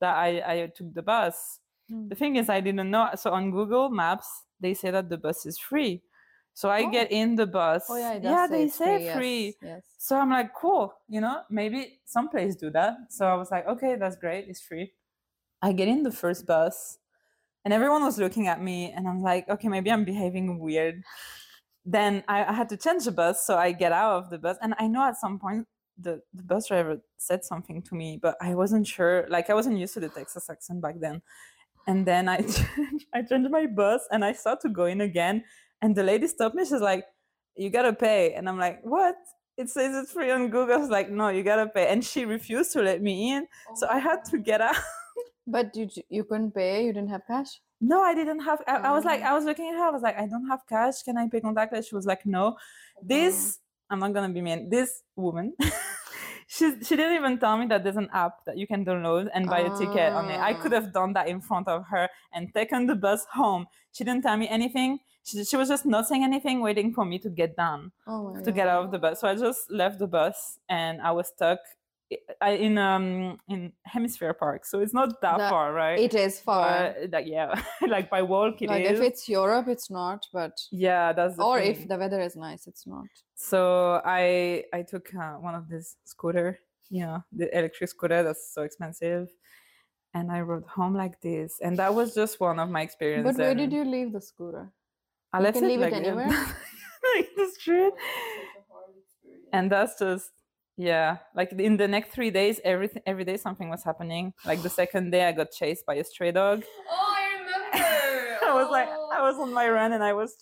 that 0.00 0.14
i 0.16 0.28
i 0.62 0.66
took 0.74 0.92
the 0.94 1.02
bus 1.02 1.58
Mm. 1.90 2.08
the 2.08 2.16
thing 2.16 2.34
is 2.34 2.48
i 2.48 2.58
didn't 2.60 2.90
know 2.90 3.08
so 3.14 3.30
on 3.30 3.52
google 3.52 3.88
maps 3.90 4.26
they 4.60 4.74
say 4.74 4.90
that 4.90 5.08
the 5.08 5.16
bus 5.16 5.46
is 5.46 5.56
free 5.56 6.02
so 6.56 6.70
i 6.72 6.80
Oh. 6.82 6.90
get 6.90 7.12
in 7.12 7.36
the 7.36 7.44
bus 7.46 7.84
Oh 7.92 7.96
yeah, 8.00 8.16
yeah 8.22 8.46
they 8.48 8.64
say 8.80 8.92
free. 9.12 9.12
free 9.16 9.44
Yes, 9.46 9.56
yes. 9.70 9.82
so 9.98 10.16
I'm 10.16 10.30
like, 10.38 10.50
cool, 10.56 10.84
you 11.14 11.20
know, 11.20 11.36
maybe 11.50 12.00
some 12.14 12.26
place 12.32 12.56
do 12.56 12.70
that. 12.78 12.92
So 13.16 13.22
I 13.28 13.34
was 13.42 13.50
like, 13.54 13.66
okay, 13.74 13.92
that's 14.00 14.16
great, 14.16 14.48
it's 14.48 14.62
free. 14.68 14.86
I 15.60 15.72
get 15.72 15.88
in 15.88 16.02
the 16.02 16.12
first 16.22 16.46
bus 16.46 16.98
and 17.64 17.74
everyone 17.74 18.02
was 18.08 18.16
looking 18.24 18.46
at 18.48 18.58
me 18.68 18.78
and 18.94 19.06
I'm 19.10 19.20
like, 19.30 19.44
okay, 19.54 19.68
maybe 19.68 19.90
I'm 19.90 20.04
behaving 20.04 20.58
weird. 20.58 21.02
Then 21.84 22.24
I, 22.26 22.44
I 22.44 22.52
had 22.60 22.68
to 22.70 22.76
change 22.76 23.04
the 23.04 23.12
bus, 23.12 23.46
so 23.46 23.52
I 23.56 23.72
get 23.72 23.92
out 23.92 24.14
of 24.24 24.30
the 24.30 24.38
bus 24.38 24.56
and 24.62 24.74
I 24.78 24.86
know 24.88 25.04
at 25.04 25.16
some 25.16 25.38
point 25.38 25.66
the, 25.98 26.20
the 26.34 26.42
bus 26.42 26.68
driver 26.68 27.00
said 27.16 27.44
something 27.44 27.82
to 27.88 27.94
me, 27.94 28.18
but 28.20 28.34
I 28.40 28.54
wasn't 28.54 28.86
sure. 28.86 29.26
Like 29.28 29.50
I 29.50 29.54
wasn't 29.54 29.78
used 29.78 29.94
to 29.94 30.00
the 30.00 30.08
Texas 30.08 30.48
accent 30.50 30.80
back 30.80 30.96
then. 31.00 31.22
And 31.86 32.04
then 32.06 32.28
I 32.28 32.38
changed, 32.56 33.06
I 33.14 33.22
changed 33.22 33.50
my 33.50 33.66
bus 33.66 34.02
and 34.10 34.24
I 34.24 34.32
start 34.32 34.60
to 34.62 34.68
go 34.68 34.86
in 34.86 35.00
again. 35.00 35.44
And 35.82 35.94
the 35.94 36.02
lady 36.02 36.26
stopped 36.26 36.54
me. 36.54 36.64
She's 36.64 36.80
like, 36.80 37.04
you 37.56 37.70
gotta 37.70 37.92
pay. 37.92 38.34
And 38.34 38.48
I'm 38.48 38.58
like, 38.58 38.80
what? 38.82 39.16
It 39.56 39.70
says 39.70 39.94
it's 39.96 40.12
free 40.12 40.30
on 40.30 40.48
Google. 40.50 40.74
I 40.74 40.78
was 40.78 40.90
like, 40.90 41.10
no, 41.10 41.28
you 41.28 41.42
gotta 41.42 41.66
pay. 41.66 41.86
And 41.88 42.04
she 42.04 42.24
refused 42.24 42.72
to 42.72 42.82
let 42.82 43.00
me 43.02 43.32
in. 43.32 43.46
So 43.76 43.86
I 43.88 43.98
had 43.98 44.24
to 44.26 44.38
get 44.38 44.60
out. 44.60 44.76
But 45.48 45.76
you 45.76 45.88
you 46.08 46.24
couldn't 46.24 46.52
pay. 46.52 46.84
You 46.86 46.92
didn't 46.92 47.10
have 47.10 47.22
cash. 47.26 47.60
No, 47.80 48.02
I 48.02 48.14
didn't 48.14 48.40
have. 48.40 48.60
I, 48.66 48.78
I 48.78 48.90
was 48.92 49.04
like, 49.04 49.20
Oh. 49.22 49.26
I 49.30 49.32
was 49.32 49.44
looking 49.44 49.68
at 49.68 49.76
her. 49.76 49.84
I 49.84 49.90
was 49.90 50.02
like, 50.02 50.18
I 50.18 50.26
don't 50.26 50.48
have 50.48 50.62
cash. 50.68 51.02
Can 51.04 51.16
I 51.16 51.28
pay 51.28 51.38
contactless? 51.40 51.88
She 51.88 51.94
was 51.94 52.04
like, 52.04 52.26
no. 52.26 52.56
This, 53.00 53.58
I'm 53.88 54.00
not 54.00 54.12
gonna 54.12 54.32
be 54.32 54.40
mean. 54.42 54.68
This 54.68 55.02
woman, 55.14 55.52
she 56.48 56.72
she 56.82 56.96
didn't 56.96 57.14
even 57.14 57.38
tell 57.38 57.56
me 57.58 57.66
that 57.66 57.84
there's 57.84 57.96
an 57.96 58.08
app 58.12 58.44
that 58.46 58.58
you 58.58 58.66
can 58.66 58.84
download 58.84 59.28
and 59.34 59.46
buy 59.46 59.60
a 59.60 59.70
ticket 59.78 60.12
on 60.12 60.28
it. 60.30 60.38
I 60.40 60.52
could 60.54 60.72
Ah. 60.72 60.80
have 60.80 60.92
done 60.92 61.12
that 61.14 61.28
in 61.28 61.40
front 61.40 61.68
of 61.68 61.84
her 61.90 62.08
and 62.34 62.52
taken 62.52 62.86
the 62.86 62.96
bus 62.96 63.24
home. 63.32 63.66
She 63.92 64.02
didn't 64.04 64.22
tell 64.22 64.36
me 64.36 64.48
anything. 64.48 64.98
She, 65.26 65.44
she 65.44 65.56
was 65.56 65.68
just 65.68 65.84
not 65.84 66.06
saying 66.06 66.22
anything, 66.22 66.60
waiting 66.60 66.94
for 66.94 67.04
me 67.04 67.18
to 67.18 67.28
get 67.28 67.56
down 67.56 67.90
Oh 68.06 68.40
to 68.44 68.52
get 68.52 68.68
out 68.68 68.84
of 68.84 68.90
the 68.92 68.98
bus. 68.98 69.20
So 69.20 69.28
I 69.28 69.34
just 69.34 69.70
left 69.70 69.98
the 69.98 70.06
bus 70.06 70.58
and 70.68 71.02
I 71.02 71.10
was 71.10 71.26
stuck 71.28 71.58
in 72.46 72.78
um 72.78 73.38
in 73.48 73.72
Hemisfair 73.92 74.38
Park. 74.38 74.64
So 74.64 74.78
it's 74.80 74.94
not 74.94 75.20
that 75.22 75.38
That- 75.38 75.50
far, 75.50 75.72
right? 75.72 75.98
It 75.98 76.14
is 76.14 76.38
far. 76.38 76.94
But, 77.00 77.10
like 77.10 77.26
yeah, 77.26 77.60
like 77.88 78.08
by 78.08 78.22
walk 78.22 78.62
it 78.62 78.66
is. 78.66 78.70
like 78.70 78.84
if 78.84 79.00
it's 79.00 79.28
Europe, 79.28 79.66
it's 79.68 79.90
not. 79.90 80.26
But 80.32 80.54
yeah, 80.70 81.12
that's 81.12 81.38
or 81.38 81.58
thing. 81.58 81.72
if 81.72 81.88
the 81.88 81.96
weather 81.96 82.20
is 82.20 82.36
nice, 82.36 82.68
it's 82.68 82.86
not. 82.86 83.06
So 83.34 84.00
I 84.04 84.64
I 84.72 84.82
took 84.82 85.12
uh, 85.14 85.34
one 85.46 85.56
of 85.56 85.68
these 85.68 85.96
scooter, 86.04 86.60
you 86.88 87.04
know, 87.04 87.24
the 87.32 87.46
electric 87.58 87.90
scooter 87.90 88.22
that's 88.22 88.54
so 88.54 88.62
expensive, 88.62 89.28
and 90.14 90.30
I 90.30 90.40
rode 90.42 90.66
home 90.66 90.94
like 90.94 91.20
this, 91.20 91.58
and 91.60 91.76
that 91.78 91.92
was 91.92 92.14
just 92.14 92.38
one 92.38 92.60
of 92.60 92.70
my 92.70 92.82
experiences. 92.82 93.36
But 93.36 93.42
where 93.42 93.54
did 93.56 93.72
you 93.72 93.84
leave 93.84 94.12
the 94.12 94.20
scooter? 94.20 94.70
I 95.32 95.38
you 95.38 95.44
left 95.44 95.54
can 95.56 95.64
it 95.64 95.68
leave 95.68 95.80
it 95.80 95.82
like 95.82 95.92
the- 95.92 95.98
anywhere? 96.08 96.28
like 97.14 97.28
the 97.36 97.48
street, 97.58 97.92
and 99.52 99.70
that's 99.70 99.98
just 99.98 100.30
yeah. 100.76 101.18
Like 101.34 101.52
in 101.52 101.76
the 101.76 101.88
next 101.88 102.10
three 102.10 102.30
days, 102.30 102.60
everything 102.64 103.02
every 103.06 103.24
day 103.24 103.36
something 103.36 103.68
was 103.68 103.82
happening. 103.84 104.34
Like 104.44 104.62
the 104.62 104.70
second 104.70 105.10
day, 105.10 105.26
I 105.26 105.32
got 105.32 105.50
chased 105.50 105.86
by 105.86 105.94
a 105.94 106.04
stray 106.04 106.32
dog. 106.32 106.64
Oh, 106.90 107.14
I 107.18 107.24
remember. 107.38 108.44
I 108.46 108.54
was 108.54 108.70
like, 108.70 108.88
I 108.88 109.22
was 109.22 109.36
on 109.36 109.52
my 109.52 109.68
oh. 109.68 109.72
run, 109.72 109.92
and 109.92 110.02
I 110.02 110.12
was. 110.12 110.36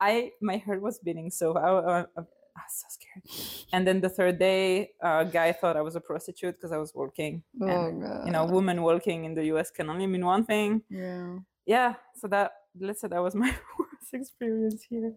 I 0.00 0.32
my 0.42 0.58
heart 0.58 0.82
was 0.82 0.98
beating 0.98 1.30
so 1.30 1.56
I, 1.56 1.68
I, 1.68 2.00
I 2.56 2.62
was 2.66 2.74
so 2.82 2.86
scared. 2.88 3.66
And 3.72 3.86
then 3.86 4.00
the 4.00 4.08
third 4.08 4.38
day, 4.38 4.90
a 5.00 5.24
guy 5.24 5.52
thought 5.52 5.76
I 5.76 5.82
was 5.82 5.96
a 5.96 6.00
prostitute 6.00 6.56
because 6.56 6.72
I 6.72 6.78
was 6.78 6.92
walking. 6.94 7.42
Oh, 7.60 7.66
and, 7.66 8.26
you 8.26 8.32
know, 8.32 8.44
God. 8.44 8.50
woman 8.50 8.82
walking 8.82 9.24
in 9.24 9.34
the 9.34 9.44
U.S. 9.46 9.70
can 9.70 9.88
only 9.90 10.06
mean 10.06 10.24
one 10.24 10.44
thing. 10.44 10.82
Yeah. 10.90 11.38
Yeah. 11.66 11.94
So 12.16 12.28
that 12.28 12.52
let's 12.80 13.00
say 13.00 13.08
that 13.08 13.22
was 13.22 13.34
my 13.34 13.54
worst 13.78 14.12
experience 14.12 14.82
here. 14.88 15.14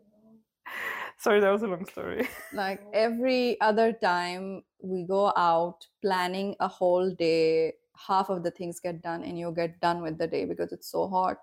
Sorry, 1.19 1.39
that 1.39 1.49
was 1.49 1.63
a 1.63 1.67
long 1.67 1.85
story. 1.85 2.27
Like 2.53 2.81
every 2.93 3.59
other 3.61 3.91
time 3.93 4.63
we 4.81 5.03
go 5.03 5.33
out 5.35 5.87
planning 6.01 6.55
a 6.59 6.67
whole 6.67 7.13
day, 7.15 7.73
half 8.07 8.29
of 8.29 8.43
the 8.43 8.51
things 8.51 8.79
get 8.79 9.01
done 9.01 9.23
and 9.23 9.37
you 9.39 9.51
get 9.51 9.79
done 9.81 10.01
with 10.03 10.17
the 10.17 10.27
day 10.27 10.45
because 10.45 10.71
it's 10.71 10.91
so 10.91 11.07
hot 11.07 11.37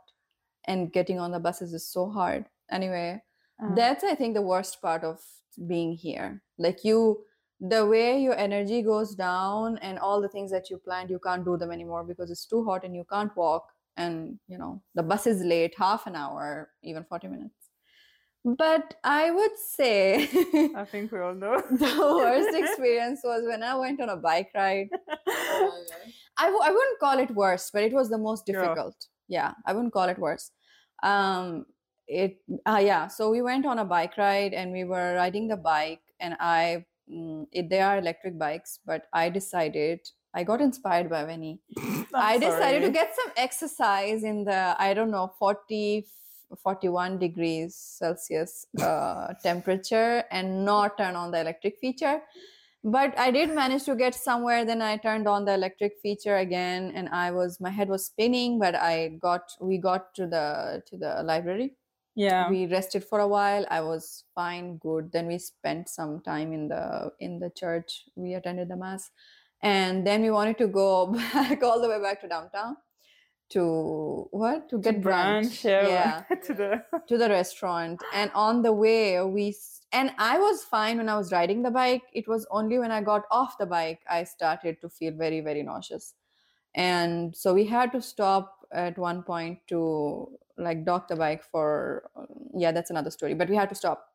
and 0.66 0.92
getting 0.92 1.18
on 1.18 1.32
the 1.32 1.40
buses 1.40 1.72
is 1.74 1.86
so 1.86 2.08
hard. 2.08 2.46
Anyway, 2.70 3.20
Uh, 3.62 3.74
that's 3.74 4.02
I 4.04 4.14
think 4.14 4.34
the 4.34 4.42
worst 4.42 4.80
part 4.82 5.04
of 5.04 5.20
being 5.66 5.92
here. 5.92 6.42
Like 6.58 6.84
you 6.84 7.24
the 7.60 7.86
way 7.86 8.20
your 8.20 8.36
energy 8.36 8.82
goes 8.82 9.14
down 9.14 9.78
and 9.78 9.98
all 9.98 10.20
the 10.20 10.28
things 10.28 10.50
that 10.50 10.70
you 10.70 10.76
planned 10.76 11.08
you 11.10 11.18
can't 11.18 11.44
do 11.44 11.56
them 11.56 11.70
anymore 11.70 12.04
because 12.04 12.30
it's 12.30 12.46
too 12.46 12.64
hot 12.64 12.84
and 12.84 12.94
you 12.96 13.04
can't 13.10 13.34
walk 13.36 13.73
and 13.96 14.38
you 14.48 14.58
know 14.58 14.82
the 14.94 15.02
bus 15.02 15.26
is 15.26 15.42
late 15.42 15.74
half 15.78 16.06
an 16.06 16.16
hour 16.16 16.70
even 16.82 17.04
40 17.04 17.28
minutes 17.28 17.70
but 18.44 18.94
i 19.04 19.30
would 19.30 19.56
say 19.58 20.28
I 20.74 20.84
think 20.84 21.12
we 21.12 21.20
all 21.20 21.34
know. 21.34 21.60
the 21.70 22.16
worst 22.20 22.54
experience 22.54 23.20
was 23.24 23.44
when 23.46 23.62
i 23.62 23.74
went 23.76 24.00
on 24.00 24.08
a 24.10 24.16
bike 24.16 24.50
ride 24.54 24.88
I 26.38 26.46
w- 26.46 26.62
I 26.62 26.70
wouldn't 26.70 26.98
call 27.00 27.18
it 27.18 27.30
worst, 27.30 27.72
but 27.72 27.82
it 27.82 27.92
was 27.92 28.10
the 28.10 28.18
most 28.18 28.46
Yeah. 28.46 28.74
difficult. 28.74 28.96
Yeah, 29.28 29.52
I 29.66 29.72
wouldn't 29.72 29.92
call 29.92 30.08
it 30.08 30.18
worse. 30.18 30.50
Um, 31.02 31.66
it 32.06 32.38
uh, 32.66 32.80
yeah. 32.82 33.08
So 33.08 33.30
we 33.30 33.42
went 33.42 33.66
on 33.66 33.78
a 33.78 33.84
bike 33.84 34.16
ride, 34.18 34.52
and 34.52 34.72
we 34.72 34.84
were 34.84 35.14
riding 35.14 35.48
the 35.48 35.56
bike, 35.56 36.02
and 36.20 36.36
I 36.40 36.84
mm, 37.10 37.46
it, 37.52 37.70
they 37.70 37.80
are 37.80 37.98
electric 37.98 38.38
bikes, 38.38 38.80
but 38.84 39.06
I 39.12 39.28
decided 39.30 40.00
I 40.34 40.42
got 40.42 40.60
inspired 40.60 41.08
by 41.08 41.24
Vinny. 41.24 41.60
I 42.14 42.38
decided 42.38 42.82
to 42.82 42.90
get 42.90 43.14
some 43.14 43.32
exercise 43.36 44.24
in 44.24 44.44
the 44.44 44.74
I 44.78 44.92
don't 44.92 45.10
know 45.10 45.32
40 45.38 46.06
41 46.62 47.18
degrees 47.18 47.74
Celsius 47.76 48.66
uh, 48.80 49.32
temperature 49.42 50.24
and 50.30 50.64
not 50.64 50.98
turn 50.98 51.16
on 51.16 51.30
the 51.30 51.40
electric 51.40 51.78
feature. 51.78 52.20
But 52.82 53.18
I 53.18 53.30
did 53.30 53.54
manage 53.54 53.84
to 53.84 53.94
get 53.94 54.14
somewhere 54.14 54.64
then 54.64 54.82
I 54.82 54.96
turned 54.96 55.28
on 55.28 55.44
the 55.44 55.54
electric 55.54 55.94
feature 56.02 56.36
again 56.36 56.92
and 56.94 57.08
I 57.08 57.30
was 57.30 57.60
my 57.60 57.70
head 57.70 57.88
was 57.88 58.06
spinning 58.06 58.58
but 58.58 58.74
I 58.74 59.08
got 59.20 59.52
we 59.60 59.78
got 59.78 60.14
to 60.16 60.26
the 60.26 60.82
to 60.86 60.96
the 60.96 61.22
library. 61.22 61.76
Yeah. 62.16 62.48
we 62.48 62.66
rested 62.66 63.02
for 63.02 63.18
a 63.18 63.26
while. 63.26 63.66
I 63.70 63.80
was 63.80 64.22
fine 64.36 64.76
good. 64.76 65.10
Then 65.10 65.26
we 65.26 65.38
spent 65.38 65.88
some 65.88 66.20
time 66.20 66.52
in 66.52 66.68
the 66.68 67.10
in 67.20 67.38
the 67.38 67.50
church. 67.50 68.04
We 68.14 68.34
attended 68.34 68.68
the 68.68 68.76
mass 68.76 69.10
and 69.62 70.06
then 70.06 70.22
we 70.22 70.30
wanted 70.30 70.58
to 70.58 70.66
go 70.68 71.06
back 71.32 71.62
all 71.62 71.80
the 71.80 71.88
way 71.88 72.00
back 72.00 72.20
to 72.20 72.28
downtown 72.28 72.76
to 73.50 74.28
what? 74.30 74.68
To 74.70 74.78
To 74.82 74.92
get 74.92 75.00
brunch, 75.02 75.64
yeah. 75.64 76.24
yeah. 76.28 76.36
to 76.46 76.54
the 76.54 76.84
to 77.08 77.18
the 77.18 77.28
restaurant. 77.28 78.02
And 78.12 78.30
on 78.34 78.62
the 78.62 78.72
way 78.72 79.22
we 79.22 79.54
and 79.92 80.10
i 80.18 80.38
was 80.38 80.64
fine 80.64 80.96
when 80.98 81.08
i 81.08 81.16
was 81.16 81.32
riding 81.32 81.62
the 81.62 81.70
bike. 81.70 82.02
It 82.12 82.26
was 82.26 82.46
only 82.50 82.78
when 82.78 82.90
i 82.90 83.00
got 83.00 83.22
off 83.30 83.58
the 83.58 83.66
bike 83.66 84.00
i 84.08 84.24
started 84.24 84.80
to 84.80 84.88
feel 84.88 85.12
very 85.12 85.40
very 85.40 85.62
nauseous. 85.62 86.14
And 86.74 87.36
so 87.36 87.54
we 87.54 87.66
had 87.66 87.92
to 87.92 88.02
stop 88.02 88.66
at 88.72 88.98
one 88.98 89.22
point 89.22 89.60
to 89.68 90.36
like 90.58 90.84
dock 90.84 91.08
the 91.08 91.16
bike 91.16 91.44
for 91.44 92.10
um, 92.16 92.26
yeah 92.56 92.72
that's 92.72 92.90
another 92.90 93.10
story. 93.10 93.34
But 93.34 93.48
we 93.48 93.56
had 93.56 93.68
to 93.68 93.74
stop. 93.74 94.08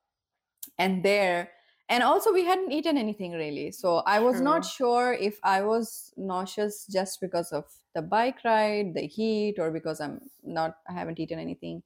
And 0.78 1.04
there 1.04 1.52
and 1.90 2.04
also 2.04 2.32
we 2.32 2.46
hadn't 2.46 2.72
eaten 2.72 2.98
anything 2.98 3.34
really. 3.34 3.72
So 3.72 3.98
i 4.06 4.20
was 4.20 4.42
not 4.42 4.64
sure 4.66 5.14
if 5.14 5.40
i 5.44 5.62
was 5.62 6.14
nauseous 6.16 6.86
just 6.86 7.20
because 7.20 7.52
of 7.52 7.66
the 7.96 8.02
bike 8.02 8.44
ride 8.46 8.94
the 8.94 9.08
heat 9.08 9.56
or 9.58 9.72
because 9.72 10.00
i'm 10.00 10.22
not 10.44 10.78
i 10.88 10.94
haven't 10.94 11.20
eaten 11.20 11.40
anything. 11.40 11.84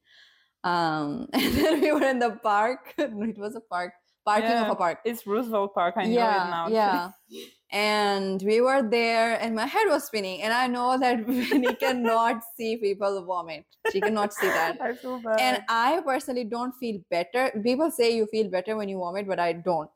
Um 0.64 1.28
and 1.34 1.54
then 1.56 1.82
we 1.82 1.92
were 1.92 2.08
in 2.08 2.20
the 2.20 2.32
park. 2.44 2.94
It 2.98 3.38
was 3.38 3.56
a 3.56 3.62
park. 3.62 3.94
Parking 4.26 4.52
of 4.52 4.70
a 4.70 4.76
park. 4.76 5.00
It's 5.04 5.28
Roosevelt 5.28 5.74
Park. 5.74 5.96
I 5.98 6.06
know 6.06 6.12
yeah 6.12 6.48
it 6.48 6.50
now. 6.50 6.68
yeah 6.70 7.12
and 7.74 8.44
we 8.44 8.62
were 8.62 8.88
there 8.88 9.40
and 9.42 9.56
my 9.56 9.66
head 9.66 9.88
was 9.88 10.04
spinning 10.06 10.44
and 10.44 10.54
i 10.54 10.68
know 10.68 10.96
that 11.00 11.26
Vinny 11.28 11.74
cannot 11.76 12.44
see 12.56 12.78
people 12.78 13.26
vomit. 13.26 13.66
She 13.92 14.00
cannot 14.00 14.32
see 14.34 14.48
that. 14.48 14.78
I 14.90 14.94
feel 14.94 15.20
bad. 15.20 15.40
and 15.40 15.64
i 15.70 16.00
personally 16.06 16.44
don't 16.44 16.74
feel 16.74 17.02
better. 17.10 17.52
People 17.64 17.90
say 17.92 18.16
you 18.16 18.28
feel 18.28 18.48
better 18.50 18.78
when 18.78 18.90
you 18.90 19.00
vomit 19.00 19.28
but 19.28 19.40
i 19.40 19.54
don't. 19.54 19.90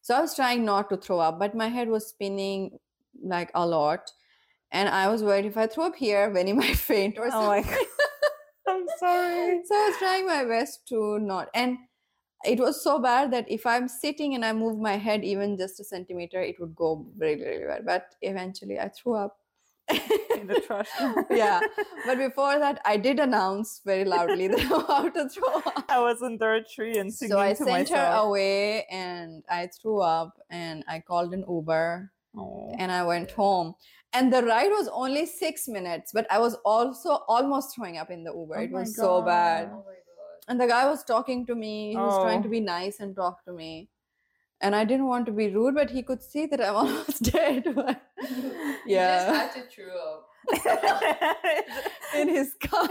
So 0.00 0.14
i 0.14 0.20
was 0.20 0.36
trying 0.36 0.64
not 0.64 0.88
to 0.90 0.96
throw 0.96 1.18
up 1.18 1.38
but 1.40 1.56
my 1.56 1.68
head 1.68 1.88
was 1.88 2.06
spinning 2.08 2.78
like 3.22 3.50
a 3.54 3.66
lot. 3.66 4.12
And 4.70 4.88
i 4.88 5.08
was 5.08 5.22
worried 5.24 5.44
if 5.46 5.56
i 5.56 5.66
throw 5.66 5.86
up 5.86 5.96
here 5.96 6.30
Vinny 6.30 6.52
might 6.62 6.76
faint 6.76 7.18
or 7.18 7.30
something 7.30 7.46
Oh 7.46 7.48
my 7.48 7.62
something. 7.62 7.86
I'm 8.68 8.86
sorry. 8.98 9.60
so 9.66 9.74
I 9.74 9.88
was 9.88 9.96
trying 9.98 10.26
my 10.26 10.44
best 10.44 10.86
to 10.90 11.18
not. 11.18 11.48
And 11.52 11.78
it 12.44 12.58
was 12.58 12.82
so 12.82 12.98
bad 12.98 13.32
that 13.32 13.50
if 13.50 13.66
I'm 13.66 13.88
sitting 13.88 14.34
and 14.34 14.44
I 14.44 14.52
move 14.52 14.78
my 14.78 14.96
head 14.96 15.24
even 15.24 15.56
just 15.56 15.80
a 15.80 15.84
centimeter, 15.84 16.40
it 16.40 16.58
would 16.60 16.74
go 16.74 17.06
really, 17.16 17.44
really 17.44 17.66
bad. 17.66 17.86
But 17.86 18.14
eventually 18.22 18.78
I 18.78 18.88
threw 18.88 19.14
up. 19.14 19.38
In 19.90 20.46
the 20.46 20.62
trash 20.66 20.88
yeah. 21.30 21.60
But 22.06 22.16
before 22.16 22.58
that, 22.58 22.80
I 22.84 22.96
did 22.96 23.18
announce 23.18 23.80
very 23.84 24.04
loudly 24.04 24.48
that 24.48 24.60
I'm 24.60 24.72
about 24.72 25.14
to 25.14 25.28
throw 25.28 25.54
up. 25.54 25.84
I 25.88 26.00
was 26.00 26.22
under 26.22 26.54
a 26.54 26.64
tree 26.64 26.96
and 26.98 27.12
singing 27.12 27.32
So 27.32 27.38
I 27.38 27.52
to 27.52 27.64
sent 27.64 27.88
her 27.90 28.12
away 28.14 28.86
and 28.90 29.42
I 29.50 29.66
threw 29.66 30.00
up 30.00 30.40
and 30.50 30.84
I 30.88 31.00
called 31.00 31.34
an 31.34 31.44
Uber 31.48 32.12
Oh. 32.36 32.74
and 32.78 32.90
I 32.90 33.04
went 33.04 33.30
home. 33.32 33.74
And 34.14 34.32
the 34.32 34.42
ride 34.42 34.70
was 34.70 34.88
only 34.92 35.26
six 35.26 35.68
minutes, 35.68 36.12
but 36.12 36.26
I 36.30 36.38
was 36.38 36.54
also 36.64 37.24
almost 37.28 37.74
throwing 37.74 37.98
up 37.98 38.10
in 38.10 38.24
the 38.24 38.32
Uber. 38.32 38.56
Oh 38.56 38.60
it 38.62 38.70
was 38.70 38.96
so 38.96 39.22
bad. 39.22 39.70
God. 39.70 39.84
And 40.52 40.60
the 40.64 40.66
guy 40.70 40.84
was 40.90 41.02
talking 41.10 41.44
to 41.50 41.54
me 41.64 41.74
he 41.92 41.96
was 42.06 42.18
trying 42.22 42.40
Oh. 42.40 42.46
to 42.48 42.54
be 42.54 42.60
nice 42.68 43.00
and 43.06 43.16
talk 43.20 43.44
to 43.48 43.52
me 43.60 43.70
and 44.60 44.76
i 44.80 44.84
didn't 44.90 45.06
want 45.12 45.26
to 45.30 45.32
be 45.40 45.46
rude 45.54 45.74
but 45.80 45.90
he 45.98 46.02
could 46.10 46.22
see 46.32 46.44
that 46.52 46.60
i'm 46.66 46.76
almost 46.82 47.22
dead 47.36 47.70
yeah 48.96 49.48
to 49.54 49.62
throw 49.76 50.02
up. 50.10 50.28
in 52.20 52.28
his 52.28 52.54
car 52.68 52.88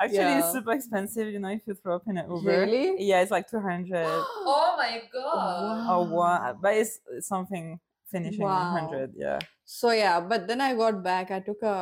Actually, 0.00 0.16
Yeah. 0.16 0.38
it's 0.38 0.52
super 0.52 0.72
expensive, 0.72 1.28
you 1.34 1.38
know, 1.38 1.48
if 1.48 1.62
you 1.66 1.74
throw 1.74 1.96
up 1.96 2.04
in 2.08 2.16
an 2.16 2.26
Uber. 2.30 2.50
Really? 2.60 2.86
Yeah, 3.08 3.20
it's 3.22 3.30
like 3.30 3.48
200 3.48 3.92
Oh 4.52 4.74
my 4.78 5.02
god. 5.12 5.90
or 5.92 6.06
one, 6.06 6.40
oh, 6.46 6.58
but 6.62 6.74
it's 6.76 7.00
it's 7.16 7.28
something 7.28 7.78
finishing 8.10 8.44
Wow. 8.44 8.72
100. 8.74 9.12
Yeah. 9.16 9.38
so 9.64 9.90
yeah 10.02 10.20
but 10.32 10.46
then 10.48 10.60
i 10.60 10.70
got 10.82 11.02
back 11.10 11.30
i 11.30 11.40
took 11.48 11.62
a 11.62 11.76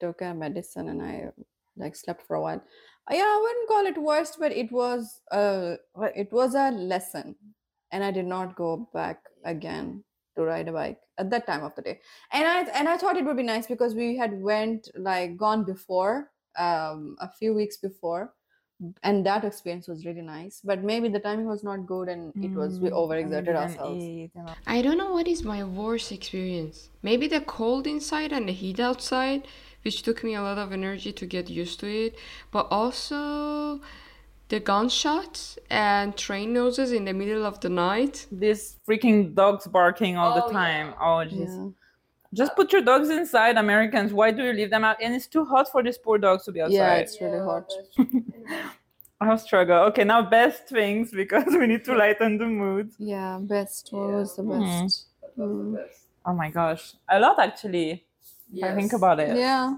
took 0.00 0.20
a 0.28 0.32
medicine 0.44 0.88
and 0.92 1.02
i 1.02 1.14
like 1.82 1.94
slept 1.96 2.22
for 2.26 2.36
a 2.36 2.42
while 2.46 2.62
yeah 3.10 3.22
i 3.36 3.40
wouldn't 3.40 3.68
call 3.68 3.86
it 3.86 3.98
worst 3.98 4.38
but 4.38 4.52
it 4.52 4.70
was 4.72 5.22
uh 5.30 5.76
it 6.14 6.32
was 6.32 6.54
a 6.54 6.70
lesson 6.70 7.36
and 7.90 8.04
i 8.04 8.10
did 8.10 8.26
not 8.26 8.56
go 8.56 8.88
back 8.92 9.28
again 9.44 10.04
to 10.36 10.42
ride 10.42 10.68
a 10.68 10.72
bike 10.72 11.00
at 11.18 11.30
that 11.30 11.46
time 11.46 11.62
of 11.62 11.74
the 11.74 11.82
day 11.82 12.00
and 12.32 12.46
i 12.46 12.60
and 12.78 12.88
i 12.88 12.96
thought 12.96 13.16
it 13.16 13.24
would 13.24 13.36
be 13.36 13.42
nice 13.42 13.66
because 13.66 13.94
we 13.94 14.16
had 14.16 14.40
went 14.40 14.88
like 14.96 15.36
gone 15.36 15.64
before 15.64 16.32
um 16.56 17.16
a 17.20 17.30
few 17.30 17.52
weeks 17.54 17.76
before 17.76 18.34
and 19.02 19.24
that 19.26 19.44
experience 19.44 19.88
was 19.88 20.04
really 20.06 20.22
nice 20.22 20.60
but 20.62 20.82
maybe 20.82 21.08
the 21.08 21.20
timing 21.20 21.46
was 21.46 21.64
not 21.64 21.86
good 21.86 22.08
and 22.08 22.34
it 22.40 22.54
was 22.56 22.80
we 22.80 22.88
Mm, 22.88 22.90
overexerted 22.90 23.54
ourselves 23.54 24.10
know. 24.34 24.54
I 24.66 24.82
don't 24.82 24.98
know 24.98 25.12
what 25.12 25.28
is 25.28 25.42
my 25.44 25.64
worst 25.64 26.12
experience. 26.12 26.90
Maybe 27.02 27.26
the 27.28 27.40
cold 27.40 27.86
inside 27.86 28.32
and 28.32 28.48
the 28.48 28.52
heat 28.52 28.80
outside, 28.80 29.46
which 29.84 30.02
took 30.02 30.24
me 30.24 30.34
a 30.34 30.42
lot 30.42 30.58
of 30.58 30.72
energy 30.72 31.12
to 31.12 31.26
get 31.26 31.50
used 31.50 31.80
to 31.80 31.86
it, 31.86 32.16
but 32.50 32.66
also 32.70 33.80
the 34.48 34.60
gunshots 34.60 35.58
and 35.70 36.16
train 36.16 36.52
noses 36.52 36.92
in 36.92 37.04
the 37.04 37.12
middle 37.12 37.44
of 37.46 37.60
the 37.60 37.68
night. 37.68 38.26
These 38.32 38.76
freaking 38.88 39.34
dogs 39.34 39.66
barking 39.66 40.16
all 40.16 40.34
the 40.34 40.44
Oh, 40.44 40.50
time. 40.52 40.88
yeah. 40.88 40.94
Oh, 41.00 41.24
jeez. 41.26 41.48
yeah 41.56 41.70
Just 42.34 42.56
put 42.56 42.72
your 42.72 42.82
dogs 42.82 43.10
inside, 43.10 43.56
Americans. 43.56 44.12
Why 44.12 44.30
do 44.32 44.42
you 44.42 44.52
leave 44.52 44.70
them 44.70 44.84
out? 44.84 44.96
And 45.00 45.14
it's 45.14 45.28
too 45.28 45.44
hot 45.44 45.70
for 45.70 45.82
these 45.82 45.98
poor 45.98 46.18
dogs 46.18 46.44
to 46.46 46.52
be 46.52 46.60
outside. 46.60 46.74
yeah 46.74 46.94
it's 47.04 47.20
really 47.20 47.38
hot 47.38 47.70
I'll 49.20 49.38
struggle. 49.38 49.76
Okay, 49.88 50.04
now 50.04 50.22
best 50.22 50.68
things 50.68 51.10
because 51.10 51.46
we 51.60 51.66
need 51.66 51.84
to 51.84 51.94
lighten 51.94 52.36
the 52.36 52.46
mood. 52.46 52.90
Yeah, 52.98 53.38
best. 53.40 53.88
What 53.92 54.10
was 54.10 54.36
the 54.36 54.42
best? 54.42 55.06
Mm. 55.38 55.78
Oh 56.26 56.32
my 56.32 56.50
gosh, 56.50 56.94
a 57.08 57.18
lot 57.20 57.38
actually. 57.38 58.04
If 58.52 58.64
I 58.64 58.74
think 58.74 58.92
about 58.92 59.20
it. 59.20 59.36
Yeah. 59.36 59.76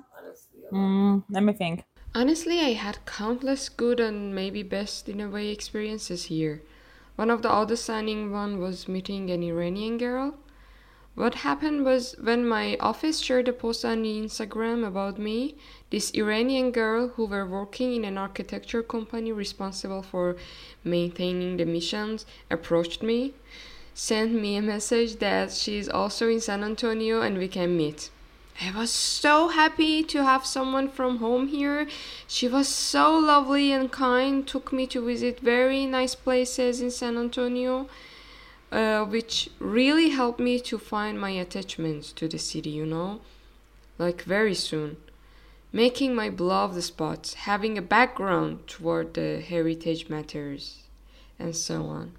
Mm, 0.72 1.24
let 1.30 1.42
me 1.42 1.52
think. 1.52 1.84
Honestly, 2.14 2.60
I 2.60 2.72
had 2.72 3.04
countless 3.04 3.68
good 3.68 4.00
and 4.00 4.34
maybe 4.34 4.62
best 4.62 5.08
in 5.08 5.20
a 5.20 5.28
way 5.28 5.48
experiences 5.48 6.24
here. 6.24 6.62
One 7.16 7.30
of 7.30 7.42
the 7.42 7.50
oddest 7.50 7.84
sounding 7.84 8.32
one 8.32 8.58
was 8.58 8.88
meeting 8.88 9.30
an 9.30 9.42
Iranian 9.42 9.98
girl. 9.98 10.34
What 11.14 11.36
happened 11.36 11.84
was 11.86 12.14
when 12.20 12.46
my 12.46 12.76
office 12.78 13.20
shared 13.20 13.48
a 13.48 13.52
post 13.52 13.84
on 13.86 14.02
the 14.02 14.20
Instagram 14.20 14.86
about 14.86 15.18
me, 15.18 15.56
this 15.88 16.10
Iranian 16.10 16.72
girl 16.72 17.08
who 17.08 17.24
were 17.24 17.46
working 17.46 17.94
in 17.94 18.04
an 18.04 18.18
architecture 18.18 18.82
company 18.82 19.32
responsible 19.32 20.02
for 20.02 20.36
maintaining 20.84 21.56
the 21.56 21.64
missions 21.64 22.26
approached 22.50 23.02
me, 23.02 23.32
sent 23.94 24.32
me 24.32 24.56
a 24.56 24.62
message 24.62 25.16
that 25.16 25.52
she's 25.52 25.88
also 25.88 26.28
in 26.28 26.40
San 26.40 26.62
Antonio 26.62 27.22
and 27.22 27.38
we 27.38 27.48
can 27.48 27.76
meet. 27.76 28.10
I 28.60 28.70
was 28.76 28.90
so 28.90 29.48
happy 29.48 30.02
to 30.04 30.24
have 30.24 30.46
someone 30.46 30.88
from 30.88 31.18
home 31.18 31.48
here. 31.48 31.86
She 32.26 32.48
was 32.48 32.68
so 32.68 33.18
lovely 33.18 33.72
and 33.72 33.92
kind, 33.92 34.46
took 34.46 34.72
me 34.72 34.86
to 34.88 35.04
visit 35.04 35.40
very 35.40 35.86
nice 35.86 36.14
places 36.14 36.80
in 36.80 36.90
San 36.90 37.18
Antonio 37.18 37.88
uh, 38.72 39.04
which 39.04 39.50
really 39.58 40.10
helped 40.10 40.40
me 40.40 40.60
to 40.60 40.78
find 40.78 41.20
my 41.20 41.30
attachment 41.30 42.04
to 42.16 42.28
the 42.28 42.38
city, 42.38 42.70
you 42.70 42.86
know, 42.86 43.20
like 43.98 44.22
very 44.22 44.54
soon. 44.54 44.96
Making 45.72 46.14
my 46.14 46.30
beloved 46.30 46.82
spots, 46.82 47.34
having 47.34 47.76
a 47.76 47.82
background 47.82 48.66
toward 48.66 49.14
the 49.14 49.40
heritage 49.40 50.08
matters, 50.08 50.84
and 51.38 51.54
so 51.54 51.86
on. 51.86 52.12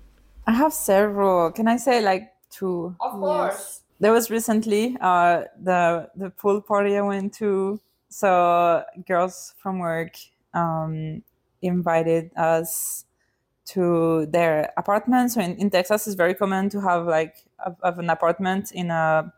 I 0.45 0.52
have 0.52 0.73
several. 0.73 1.52
Can 1.52 1.67
I 1.67 1.78
say 1.78 2.02
like 2.02 2.34
two? 2.50 2.95
Of 3.00 3.13
course. 3.13 3.82
There 3.99 4.12
was 4.12 4.29
recently 4.29 4.97
uh, 5.01 5.43
the 5.62 6.10
the 6.15 6.29
pool 6.29 6.62
party 6.62 6.97
I 6.97 7.01
went 7.01 7.33
to. 7.36 7.79
So 8.10 8.83
girls 9.07 9.53
from 9.57 9.79
work 9.79 10.15
um, 10.53 11.23
invited 11.62 12.31
us 12.38 13.05
to 13.65 14.25
their 14.27 14.71
apartment. 14.77 15.31
So 15.31 15.41
in, 15.41 15.57
in 15.57 15.69
Texas, 15.69 16.07
it's 16.07 16.15
very 16.15 16.33
common 16.33 16.69
to 16.69 16.81
have 16.81 17.05
like 17.05 17.36
a, 17.60 17.75
have 17.83 17.99
an 17.99 18.10
apartment 18.10 18.71
in 18.71 18.91
a 18.91 19.31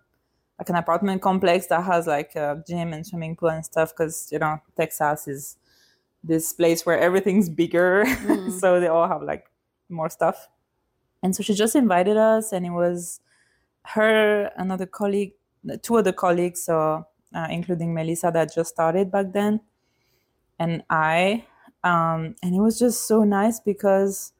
like 0.59 0.69
an 0.69 0.75
apartment 0.75 1.21
complex 1.21 1.67
that 1.67 1.83
has 1.85 2.05
like 2.05 2.35
a 2.35 2.61
gym 2.67 2.91
and 2.93 3.05
swimming 3.05 3.35
pool 3.35 3.49
and 3.49 3.65
stuff. 3.65 3.93
Because 3.95 4.29
you 4.31 4.39
know 4.39 4.61
Texas 4.77 5.27
is 5.27 5.57
this 6.23 6.53
place 6.53 6.85
where 6.85 6.99
everything's 6.99 7.49
bigger, 7.49 8.03
mm. 8.05 8.51
so 8.59 8.79
they 8.79 8.87
all 8.87 9.07
have 9.07 9.23
like 9.23 9.45
more 9.87 10.09
stuff. 10.09 10.49
And 11.23 11.35
so 11.35 11.43
she 11.43 11.53
just 11.53 11.75
invited 11.75 12.17
us, 12.17 12.51
and 12.51 12.65
it 12.65 12.71
was 12.71 13.21
her, 13.93 14.52
another 14.58 14.86
colleague, 14.86 15.34
two 15.82 15.97
other 15.97 16.13
colleagues, 16.13 16.63
so 16.63 17.06
uh, 17.34 17.47
including 17.49 17.93
Melissa 17.93 18.32
that 18.34 18.54
just 18.54 18.69
started 18.71 19.12
back 19.12 19.34
then, 19.34 19.62
and 20.60 20.84
I 20.89 21.45
um 21.84 22.36
and 22.43 22.54
it 22.54 22.60
was 22.60 22.78
just 22.78 23.08
so 23.08 23.23
nice 23.23 23.60
because 23.60 24.34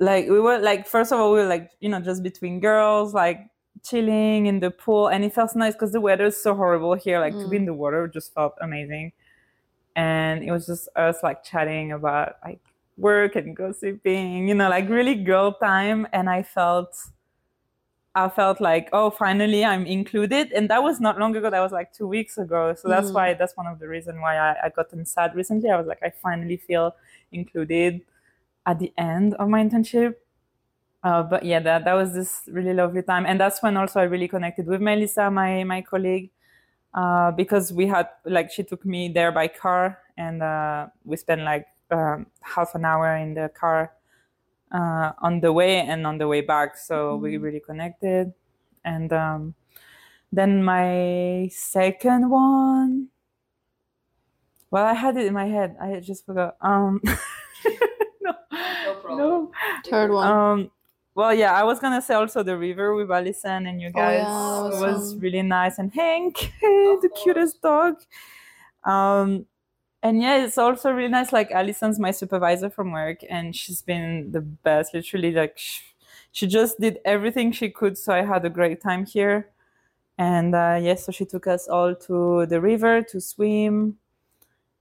like 0.00 0.28
we 0.28 0.40
were 0.40 0.58
like 0.58 0.86
first 0.86 1.12
of 1.12 1.18
all 1.18 1.32
we 1.32 1.38
were 1.38 1.46
like 1.46 1.70
you 1.80 1.88
know 1.88 2.00
just 2.00 2.22
between 2.22 2.60
girls 2.60 3.14
like 3.14 3.48
chilling 3.84 4.46
in 4.46 4.58
the 4.58 4.70
pool 4.70 5.08
and 5.08 5.24
it 5.24 5.32
felt 5.32 5.54
nice 5.54 5.74
because 5.74 5.92
the 5.92 6.00
weather 6.00 6.26
is 6.26 6.36
so 6.36 6.54
horrible 6.54 6.94
here 6.94 7.20
like 7.20 7.34
mm. 7.34 7.42
to 7.42 7.48
be 7.48 7.56
in 7.56 7.62
mm. 7.62 7.66
the 7.66 7.74
water 7.74 8.08
just 8.08 8.34
felt 8.34 8.54
amazing 8.60 9.12
and 9.94 10.42
it 10.42 10.50
was 10.50 10.66
just 10.66 10.88
us 10.96 11.22
like 11.22 11.44
chatting 11.44 11.92
about 11.92 12.36
like 12.44 12.60
work 12.96 13.36
and 13.36 13.56
gossiping 13.56 14.48
you 14.48 14.54
know 14.54 14.68
like 14.68 14.88
really 14.88 15.14
girl 15.14 15.52
time 15.52 16.06
and 16.12 16.28
i 16.28 16.42
felt 16.42 16.96
I 18.14 18.28
felt 18.28 18.60
like, 18.60 18.88
oh, 18.92 19.10
finally 19.10 19.64
I'm 19.64 19.86
included. 19.86 20.50
And 20.52 20.68
that 20.70 20.82
was 20.82 20.98
not 20.98 21.18
long 21.18 21.36
ago. 21.36 21.50
That 21.50 21.60
was 21.60 21.72
like 21.72 21.92
two 21.92 22.08
weeks 22.08 22.36
ago. 22.36 22.74
So 22.74 22.88
that's 22.88 23.10
mm. 23.10 23.14
why, 23.14 23.34
that's 23.34 23.56
one 23.56 23.66
of 23.66 23.78
the 23.78 23.86
reasons 23.86 24.18
why 24.20 24.38
I, 24.38 24.56
I 24.64 24.68
gotten 24.70 25.04
sad 25.04 25.34
recently. 25.34 25.70
I 25.70 25.76
was 25.76 25.86
like, 25.86 26.02
I 26.02 26.10
finally 26.10 26.56
feel 26.56 26.96
included 27.30 28.00
at 28.66 28.78
the 28.78 28.92
end 28.98 29.34
of 29.34 29.48
my 29.48 29.62
internship. 29.62 30.16
Uh, 31.04 31.22
but 31.22 31.44
yeah, 31.44 31.60
that, 31.60 31.84
that 31.84 31.94
was 31.94 32.12
this 32.12 32.42
really 32.48 32.74
lovely 32.74 33.02
time. 33.02 33.24
And 33.24 33.38
that's 33.38 33.62
when 33.62 33.76
also 33.76 34.00
I 34.00 34.04
really 34.04 34.26
connected 34.26 34.66
with 34.66 34.80
Melissa, 34.80 35.30
my, 35.30 35.62
my 35.62 35.80
colleague, 35.82 36.30
uh, 36.94 37.30
because 37.30 37.72
we 37.72 37.86
had, 37.86 38.08
like, 38.24 38.50
she 38.50 38.64
took 38.64 38.84
me 38.84 39.08
there 39.08 39.30
by 39.30 39.46
car 39.46 39.98
and 40.16 40.42
uh, 40.42 40.88
we 41.04 41.16
spent 41.16 41.42
like 41.42 41.66
um, 41.92 42.26
half 42.40 42.74
an 42.74 42.84
hour 42.84 43.16
in 43.16 43.34
the 43.34 43.48
car 43.50 43.92
uh, 44.72 45.12
on 45.20 45.40
the 45.40 45.52
way 45.52 45.80
and 45.80 46.06
on 46.06 46.18
the 46.18 46.28
way 46.28 46.40
back. 46.40 46.76
So 46.76 47.14
mm-hmm. 47.14 47.22
we 47.22 47.36
really 47.36 47.60
connected. 47.60 48.32
And 48.84 49.12
um, 49.12 49.54
then 50.32 50.62
my 50.62 51.48
second 51.52 52.30
one, 52.30 53.08
well, 54.70 54.84
I 54.84 54.94
had 54.94 55.16
it 55.16 55.26
in 55.26 55.34
my 55.34 55.46
head. 55.46 55.76
I 55.80 56.00
just 56.00 56.26
forgot. 56.26 56.56
Um, 56.60 57.00
no, 58.20 58.34
no, 58.60 59.16
no, 59.16 59.52
Third 59.86 60.10
one. 60.10 60.28
Um, 60.28 60.70
well, 61.14 61.34
yeah, 61.34 61.52
I 61.52 61.64
was 61.64 61.80
gonna 61.80 62.00
say 62.00 62.14
also 62.14 62.42
the 62.42 62.56
river 62.56 62.94
with 62.94 63.10
Alison 63.10 63.66
and 63.66 63.80
you 63.80 63.90
guys. 63.90 64.24
Oh, 64.24 64.70
yeah, 64.70 64.80
was, 64.80 64.80
was 64.80 65.16
really 65.16 65.42
nice. 65.42 65.78
And 65.78 65.92
Hank, 65.92 66.52
the 66.60 67.10
cutest 67.24 67.60
dog. 67.60 67.96
Um, 68.84 69.46
and 70.02 70.22
yeah, 70.22 70.44
it's 70.44 70.58
also 70.58 70.90
really 70.90 71.08
nice. 71.08 71.32
Like 71.32 71.50
Allison's 71.50 71.98
my 71.98 72.10
supervisor 72.10 72.70
from 72.70 72.92
work, 72.92 73.20
and 73.28 73.54
she's 73.54 73.82
been 73.82 74.32
the 74.32 74.40
best. 74.40 74.94
Literally, 74.94 75.32
like 75.32 75.58
she, 75.58 75.82
she 76.32 76.46
just 76.46 76.80
did 76.80 76.98
everything 77.04 77.52
she 77.52 77.70
could, 77.70 77.98
so 77.98 78.12
I 78.12 78.22
had 78.22 78.44
a 78.44 78.50
great 78.50 78.80
time 78.80 79.04
here. 79.06 79.50
And 80.16 80.54
uh, 80.54 80.78
yes, 80.80 80.84
yeah, 80.84 80.94
so 80.94 81.12
she 81.12 81.24
took 81.24 81.46
us 81.46 81.68
all 81.68 81.94
to 81.94 82.46
the 82.46 82.60
river 82.60 83.02
to 83.02 83.20
swim. 83.20 83.98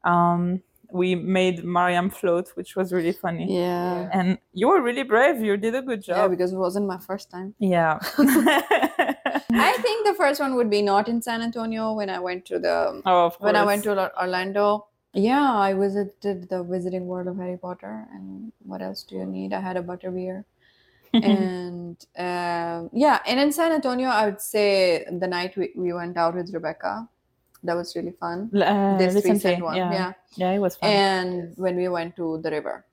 Um, 0.04 0.64
we 0.92 1.16
made 1.16 1.64
Mariam 1.64 2.10
float, 2.10 2.50
which 2.56 2.76
was 2.76 2.94
really 2.94 3.12
funny. 3.12 3.60
Yeah. 3.60 4.10
And 4.14 4.38
you 4.54 4.70
were 4.70 4.82
really 4.82 5.04
brave. 5.04 5.42
You 5.42 5.58
did 5.58 5.76
a 5.76 5.82
good 5.82 6.02
job. 6.02 6.18
Yeah, 6.18 6.28
because 6.28 6.54
it 6.54 6.58
wasn't 6.58 6.88
my 6.88 6.98
first 6.98 7.30
time. 7.30 7.54
Yeah. 7.60 8.00
I 8.18 9.78
think 9.82 10.08
the 10.08 10.14
first 10.18 10.40
one 10.40 10.56
would 10.56 10.70
be 10.70 10.82
not 10.82 11.08
in 11.08 11.22
San 11.22 11.42
Antonio 11.42 11.94
when 11.94 12.10
I 12.10 12.20
went 12.20 12.46
to 12.46 12.60
the 12.60 13.02
oh, 13.06 13.32
when 13.40 13.56
I 13.56 13.66
went 13.66 13.84
to 13.84 14.12
Orlando. 14.20 14.87
Yeah, 15.14 15.54
I 15.54 15.74
visited 15.74 16.50
the 16.50 16.64
Wizarding 16.64 17.06
World 17.06 17.28
of 17.28 17.38
Harry 17.38 17.58
Potter. 17.58 18.08
And 18.14 18.52
what 18.64 18.82
else 18.82 19.04
do 19.04 19.16
you 19.16 19.26
need? 19.26 19.54
I 19.54 19.60
had 19.60 19.78
a 19.78 19.82
butterbeer. 19.82 20.44
and 21.14 21.98
uh, 22.18 22.84
yeah, 22.92 23.20
and 23.26 23.40
in 23.40 23.52
San 23.52 23.72
Antonio, 23.72 24.10
I 24.10 24.26
would 24.26 24.42
say 24.42 25.06
the 25.10 25.28
night 25.28 25.56
we, 25.56 25.72
we 25.76 25.94
went 25.94 26.18
out 26.18 26.36
with 26.36 26.54
Rebecca, 26.54 27.08
that 27.64 27.76
was 27.76 27.96
really 27.96 28.12
fun. 28.12 28.52
Uh, 28.54 28.98
this 28.98 29.24
recent 29.24 29.64
one, 29.64 29.78
yeah. 29.78 29.92
yeah, 29.92 30.14
yeah, 30.36 30.52
it 30.52 30.60
was 30.60 30.76
fun. 30.76 30.90
And 30.90 31.54
when 31.56 31.76
we 31.78 31.88
went 31.88 32.16
to 32.18 32.40
the 32.44 32.52
river, 32.52 32.86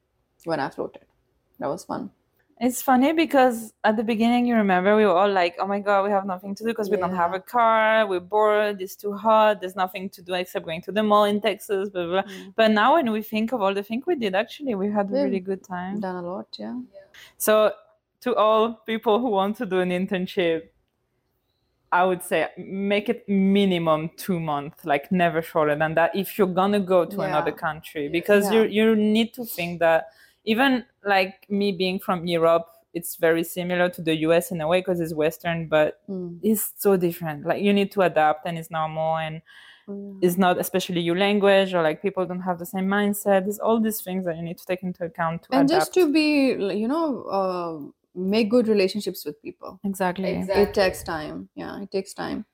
when 0.44 0.60
I 0.60 0.70
floated, 0.70 1.04
that 1.58 1.68
was 1.68 1.84
fun. 1.84 2.10
It's 2.60 2.80
funny 2.80 3.12
because 3.12 3.72
at 3.82 3.96
the 3.96 4.04
beginning, 4.04 4.46
you 4.46 4.54
remember 4.54 4.94
we 4.96 5.04
were 5.04 5.12
all 5.12 5.30
like, 5.30 5.56
"Oh 5.58 5.66
my 5.66 5.80
god, 5.80 6.04
we 6.04 6.10
have 6.10 6.24
nothing 6.24 6.54
to 6.54 6.62
do 6.62 6.68
because 6.68 6.88
we 6.88 6.96
don't 6.96 7.14
have 7.14 7.34
a 7.34 7.40
car. 7.40 8.06
We're 8.06 8.20
bored. 8.20 8.80
It's 8.80 8.94
too 8.94 9.12
hot. 9.12 9.60
There's 9.60 9.74
nothing 9.74 10.08
to 10.10 10.22
do 10.22 10.34
except 10.34 10.64
going 10.64 10.80
to 10.82 10.92
the 10.92 11.02
mall 11.02 11.24
in 11.24 11.40
Texas." 11.40 11.88
Blah, 11.88 12.06
blah. 12.06 12.22
Mm. 12.22 12.54
But 12.54 12.70
now, 12.70 12.94
when 12.94 13.10
we 13.10 13.22
think 13.22 13.52
of 13.52 13.60
all 13.60 13.74
the 13.74 13.82
things 13.82 14.04
we 14.06 14.14
did, 14.14 14.36
actually, 14.36 14.76
we 14.76 14.88
had 14.88 15.10
a 15.10 15.12
really 15.12 15.40
good 15.40 15.64
time. 15.64 15.98
Done 15.98 16.16
a 16.16 16.22
lot, 16.22 16.46
yeah. 16.56 16.78
So, 17.38 17.72
to 18.20 18.34
all 18.36 18.74
people 18.86 19.18
who 19.18 19.30
want 19.30 19.56
to 19.56 19.66
do 19.66 19.80
an 19.80 19.90
internship, 19.90 20.68
I 21.90 22.04
would 22.04 22.22
say 22.22 22.48
make 22.56 23.08
it 23.08 23.28
minimum 23.28 24.10
two 24.16 24.38
months, 24.38 24.84
like 24.84 25.10
never 25.10 25.42
shorter 25.42 25.76
than 25.76 25.94
that. 25.94 26.14
If 26.14 26.38
you're 26.38 26.46
gonna 26.46 26.80
go 26.80 27.04
to 27.04 27.16
yeah. 27.16 27.26
another 27.26 27.52
country, 27.52 28.08
because 28.08 28.44
yeah. 28.44 28.62
you 28.62 28.68
you 28.68 28.96
need 28.96 29.34
to 29.34 29.44
think 29.44 29.80
that 29.80 30.06
even 30.44 30.84
like 31.04 31.46
me 31.48 31.72
being 31.72 31.98
from 31.98 32.26
Europe, 32.26 32.66
it's 32.92 33.16
very 33.16 33.42
similar 33.42 33.88
to 33.90 34.02
the 34.02 34.14
US 34.26 34.50
in 34.50 34.60
a 34.60 34.68
way 34.68 34.80
because 34.80 35.00
it's 35.00 35.14
Western, 35.14 35.68
but 35.68 36.00
mm. 36.08 36.38
it's 36.42 36.72
so 36.76 36.96
different. 36.96 37.44
Like 37.44 37.62
you 37.62 37.72
need 37.72 37.90
to 37.92 38.02
adapt, 38.02 38.46
and 38.46 38.56
it's 38.56 38.70
normal, 38.70 39.16
and 39.16 39.42
mm. 39.88 40.18
it's 40.22 40.38
not 40.38 40.58
especially 40.58 41.00
your 41.00 41.16
language 41.16 41.74
or 41.74 41.82
like 41.82 42.02
people 42.02 42.24
don't 42.26 42.42
have 42.42 42.58
the 42.58 42.66
same 42.66 42.86
mindset. 42.86 43.44
There's 43.44 43.58
all 43.58 43.80
these 43.80 44.00
things 44.00 44.24
that 44.26 44.36
you 44.36 44.42
need 44.42 44.58
to 44.58 44.66
take 44.66 44.82
into 44.82 45.04
account 45.04 45.44
to 45.44 45.48
and 45.52 45.68
adapt. 45.68 45.80
just 45.80 45.94
to 45.94 46.12
be, 46.12 46.50
you 46.76 46.88
know, 46.88 47.24
uh, 47.24 47.90
make 48.14 48.48
good 48.50 48.68
relationships 48.68 49.24
with 49.24 49.40
people. 49.42 49.80
Exactly. 49.84 50.30
exactly. 50.30 50.62
It 50.62 50.74
takes 50.74 51.02
time. 51.02 51.48
Yeah, 51.56 51.82
it 51.82 51.90
takes 51.90 52.14
time 52.14 52.46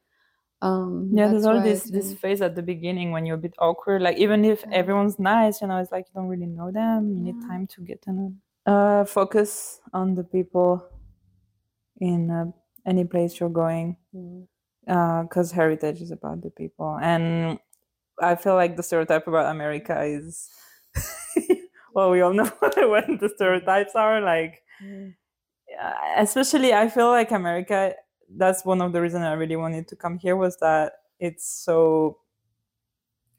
um 0.62 1.10
yeah 1.14 1.28
there's 1.28 1.46
all 1.46 1.62
this 1.62 1.84
this 1.84 2.12
phase 2.12 2.42
at 2.42 2.54
the 2.54 2.62
beginning 2.62 3.12
when 3.12 3.24
you're 3.24 3.36
a 3.36 3.38
bit 3.38 3.54
awkward 3.58 4.02
like 4.02 4.18
even 4.18 4.44
if 4.44 4.62
yeah. 4.68 4.76
everyone's 4.76 5.18
nice 5.18 5.60
you 5.62 5.66
know 5.66 5.78
it's 5.78 5.90
like 5.90 6.04
you 6.08 6.20
don't 6.20 6.28
really 6.28 6.46
know 6.46 6.70
them 6.70 7.08
you 7.08 7.16
yeah. 7.16 7.32
need 7.32 7.40
time 7.48 7.66
to 7.66 7.80
get 7.80 8.02
to 8.02 8.12
know 8.12 8.34
uh 8.66 9.04
focus 9.04 9.80
on 9.94 10.14
the 10.14 10.24
people 10.24 10.84
in 12.00 12.30
uh, 12.30 12.44
any 12.86 13.04
place 13.04 13.40
you're 13.40 13.48
going 13.48 13.96
because 14.84 15.50
mm. 15.50 15.52
uh, 15.52 15.54
heritage 15.54 16.02
is 16.02 16.10
about 16.10 16.42
the 16.42 16.50
people 16.50 16.98
and 17.00 17.58
i 18.20 18.34
feel 18.34 18.54
like 18.54 18.76
the 18.76 18.82
stereotype 18.82 19.26
about 19.26 19.50
america 19.50 20.02
is 20.02 20.50
well 21.94 22.10
we 22.10 22.20
all 22.20 22.34
know 22.34 22.44
what 22.60 23.06
the 23.06 23.32
stereotypes 23.34 23.94
are 23.94 24.20
like 24.20 24.62
mm. 24.82 25.14
especially 26.18 26.74
i 26.74 26.86
feel 26.86 27.08
like 27.08 27.30
america 27.30 27.94
that's 28.36 28.64
one 28.64 28.80
of 28.80 28.92
the 28.92 29.00
reasons 29.00 29.24
I 29.24 29.32
really 29.32 29.56
wanted 29.56 29.88
to 29.88 29.96
come 29.96 30.18
here 30.18 30.36
was 30.36 30.56
that 30.58 30.92
it's 31.18 31.46
so 31.48 32.18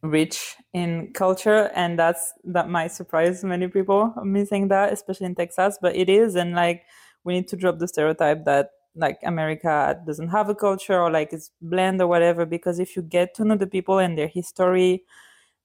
rich 0.04 0.56
in 0.74 1.14
culture 1.14 1.70
and 1.76 1.98
that's 2.00 2.34
that 2.44 2.68
might 2.70 2.92
surprise 2.92 3.44
many 3.44 3.68
people 3.68 4.12
missing 4.24 4.68
that 4.68 4.92
especially 4.92 5.28
in 5.28 5.36
texas 5.36 5.78
but 5.80 5.96
it 5.96 6.10
is 6.10 6.34
and 6.36 6.56
like 6.56 6.84
we 7.24 7.34
need 7.34 7.48
to 7.48 7.56
drop 7.56 7.78
the 7.78 7.88
stereotype 7.88 8.44
that 8.46 8.72
like 8.96 9.20
America 9.24 10.02
doesn't 10.06 10.30
have 10.30 10.50
a 10.50 10.56
culture 10.56 11.00
or 11.00 11.10
like 11.12 11.32
it's 11.32 11.52
bland 11.62 12.02
or 12.02 12.08
whatever. 12.08 12.46
Because 12.46 12.78
if 12.78 12.94
you 12.98 13.02
get 13.02 13.34
to 13.36 13.46
know 13.46 13.56
the 13.56 13.66
people 13.66 14.00
and 14.00 14.18
their 14.18 14.28
history, 14.28 15.06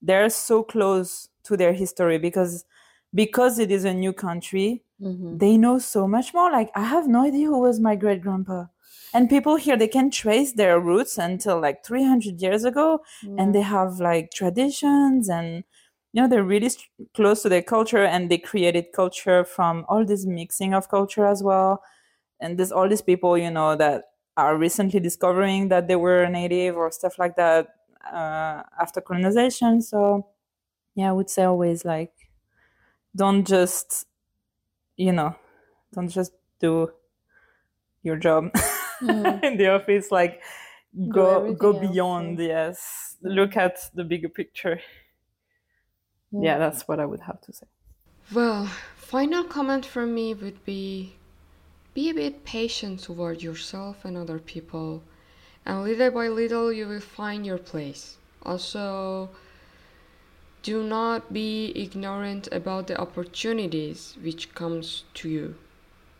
they're 0.03 0.31
so 0.31 0.63
close 0.63 1.29
to 1.45 1.57
their 1.57 1.73
history 1.73 2.19
because 2.19 2.65
because 3.15 3.59
it 3.59 3.71
is 3.71 3.85
a 3.85 3.95
new 3.95 4.13
country 4.13 4.85
Mhm. 5.01 5.39
they 5.39 5.57
know 5.57 5.79
so 5.79 6.09
much 6.09 6.35
more 6.35 6.51
like 6.51 6.71
i 6.75 6.83
have 6.83 7.07
no 7.09 7.23
idea 7.23 7.47
who 7.49 7.61
was 7.61 7.81
my 7.81 7.95
great 7.97 8.23
grandpa 8.23 8.65
and 9.17 9.31
people 9.31 9.57
here 9.57 9.77
they 9.77 9.89
can 9.89 10.11
trace 10.11 10.53
their 10.53 10.79
roots 10.81 11.19
until 11.19 11.61
like 11.61 11.85
300 11.85 12.41
years 12.43 12.65
ago 12.65 13.01
Yeah. 13.23 13.37
and 13.43 13.55
they 13.55 13.63
have 13.63 14.01
like 14.01 14.31
traditions 14.41 15.29
and 15.29 15.65
you 16.13 16.23
know 16.23 16.29
they're 16.29 16.45
really 16.55 16.69
st- 16.71 16.89
close 17.15 17.43
to 17.43 17.49
their 17.49 17.63
culture 17.63 18.05
and 18.05 18.31
they 18.31 18.39
created 18.39 18.93
culture 18.95 19.45
from 19.45 19.85
all 19.89 20.05
this 20.05 20.27
mixing 20.27 20.75
of 20.75 20.89
culture 20.89 21.27
as 21.27 21.43
well. 21.43 21.83
And 22.41 22.59
there's 22.59 22.73
all 22.73 22.89
these 22.89 23.03
people 23.03 23.39
you 23.39 23.51
know 23.51 23.77
that 23.77 24.05
are 24.37 24.57
recently 24.57 25.01
discovering 25.01 25.69
that 25.69 25.89
they 25.89 25.97
were 25.97 26.27
native 26.29 26.77
or 26.77 26.91
stuff 26.93 27.19
like 27.19 27.37
that 27.37 27.69
uh, 28.21 28.63
after 28.81 29.01
colonization. 29.01 29.83
So 29.83 30.27
yeah 30.97 31.11
i 31.11 31.13
would 31.13 31.31
say 31.31 31.45
always 31.45 31.85
like 31.85 32.13
don't 33.15 33.47
just 33.47 34.07
you 34.97 35.13
know 35.13 35.35
don't 35.95 36.09
just 36.11 36.33
do 36.61 36.91
your 38.03 38.17
job 38.17 38.51
Mm. 39.03 39.43
in 39.45 39.57
the 39.57 39.69
office 39.69 40.11
like 40.11 40.43
go 41.11 41.27
everything 41.37 41.59
go 41.59 41.73
else, 41.73 41.93
beyond 41.93 42.39
yes 42.39 43.17
look 43.23 43.57
at 43.57 43.77
the 43.95 44.05
bigger 44.05 44.29
picture 44.29 44.81
yeah 46.33 46.59
that's 46.59 46.89
what 46.89 47.01
i 47.01 47.07
would 47.07 47.21
have 47.21 47.41
to 47.43 47.53
say 47.53 47.67
Well, 48.33 48.67
final 48.97 49.45
comment 49.45 49.87
from 49.87 50.13
me 50.15 50.35
would 50.35 50.65
be 50.65 51.15
be 51.95 52.11
a 52.11 52.15
bit 52.15 52.45
patient 52.45 53.01
toward 53.01 53.41
yourself 53.43 54.05
and 54.05 54.17
other 54.17 54.39
people, 54.41 55.03
and 55.65 55.83
little 55.85 56.11
by 56.11 56.29
little 56.29 56.73
you 56.73 56.89
will 56.89 57.01
find 57.01 57.47
your 57.47 57.59
place. 57.59 58.17
Also, 58.43 59.31
do 60.63 60.83
not 60.83 61.33
be 61.33 61.73
ignorant 61.77 62.49
about 62.51 62.89
the 62.89 63.01
opportunities 63.01 64.17
which 64.21 64.55
comes 64.55 65.05
to 65.15 65.29
you. 65.29 65.55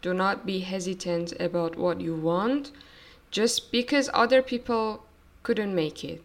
Do 0.03 0.15
not 0.15 0.47
be 0.47 0.61
hesitant 0.61 1.33
about 1.41 1.77
what 1.77 2.01
you 2.01 2.15
want 2.15 2.73
just 3.31 3.73
because 3.73 4.09
other 4.15 4.43
people 4.43 5.05
couldn't 5.43 5.75
make 5.75 6.05
it. 6.05 6.23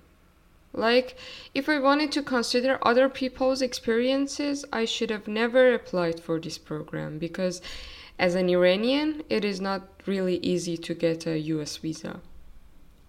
Like, 0.74 1.18
if 1.54 1.68
I 1.68 1.80
wanted 1.80 2.12
to 2.14 2.24
consider 2.24 2.80
other 2.82 3.10
people's 3.10 3.62
experiences, 3.62 4.64
I 4.72 4.86
should 4.86 5.10
have 5.10 5.28
never 5.28 5.74
applied 5.74 6.20
for 6.20 6.40
this 6.40 6.58
program 6.58 7.18
because, 7.18 7.62
as 8.18 8.36
an 8.36 8.50
Iranian, 8.50 9.24
it 9.30 9.44
is 9.44 9.60
not 9.60 9.82
really 10.06 10.38
easy 10.38 10.78
to 10.78 10.94
get 10.94 11.28
a 11.28 11.38
US 11.40 11.78
visa. 11.78 12.22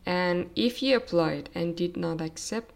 And 0.04 0.50
if 0.56 0.82
you 0.82 0.96
applied 0.96 1.50
and 1.54 1.76
did 1.76 1.96
not 1.96 2.20
accept, 2.20 2.72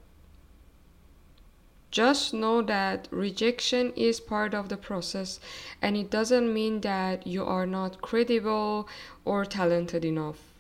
just 1.91 2.33
know 2.35 2.63
that 2.63 3.09
rejection 3.11 3.93
is 3.95 4.21
part 4.21 4.55
of 4.55 4.69
the 4.69 4.77
process 4.77 5.41
and 5.83 5.97
it 5.97 6.11
doesn't 6.11 6.53
mean 6.53 6.81
that 6.83 7.27
you 7.27 7.45
are 7.45 7.67
not 7.67 8.01
credible 8.03 8.89
or 9.25 9.45
talented 9.45 10.05
enough. 10.05 10.53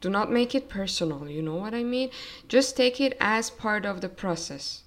Do 0.00 0.10
not 0.10 0.30
make 0.30 0.54
it 0.54 0.68
personal, 0.68 1.28
you 1.28 1.42
know 1.42 1.56
what 1.56 1.74
I 1.74 1.82
mean? 1.84 2.10
Just 2.48 2.76
take 2.76 3.00
it 3.00 3.16
as 3.20 3.50
part 3.50 3.84
of 3.86 4.00
the 4.00 4.08
process. 4.08 4.84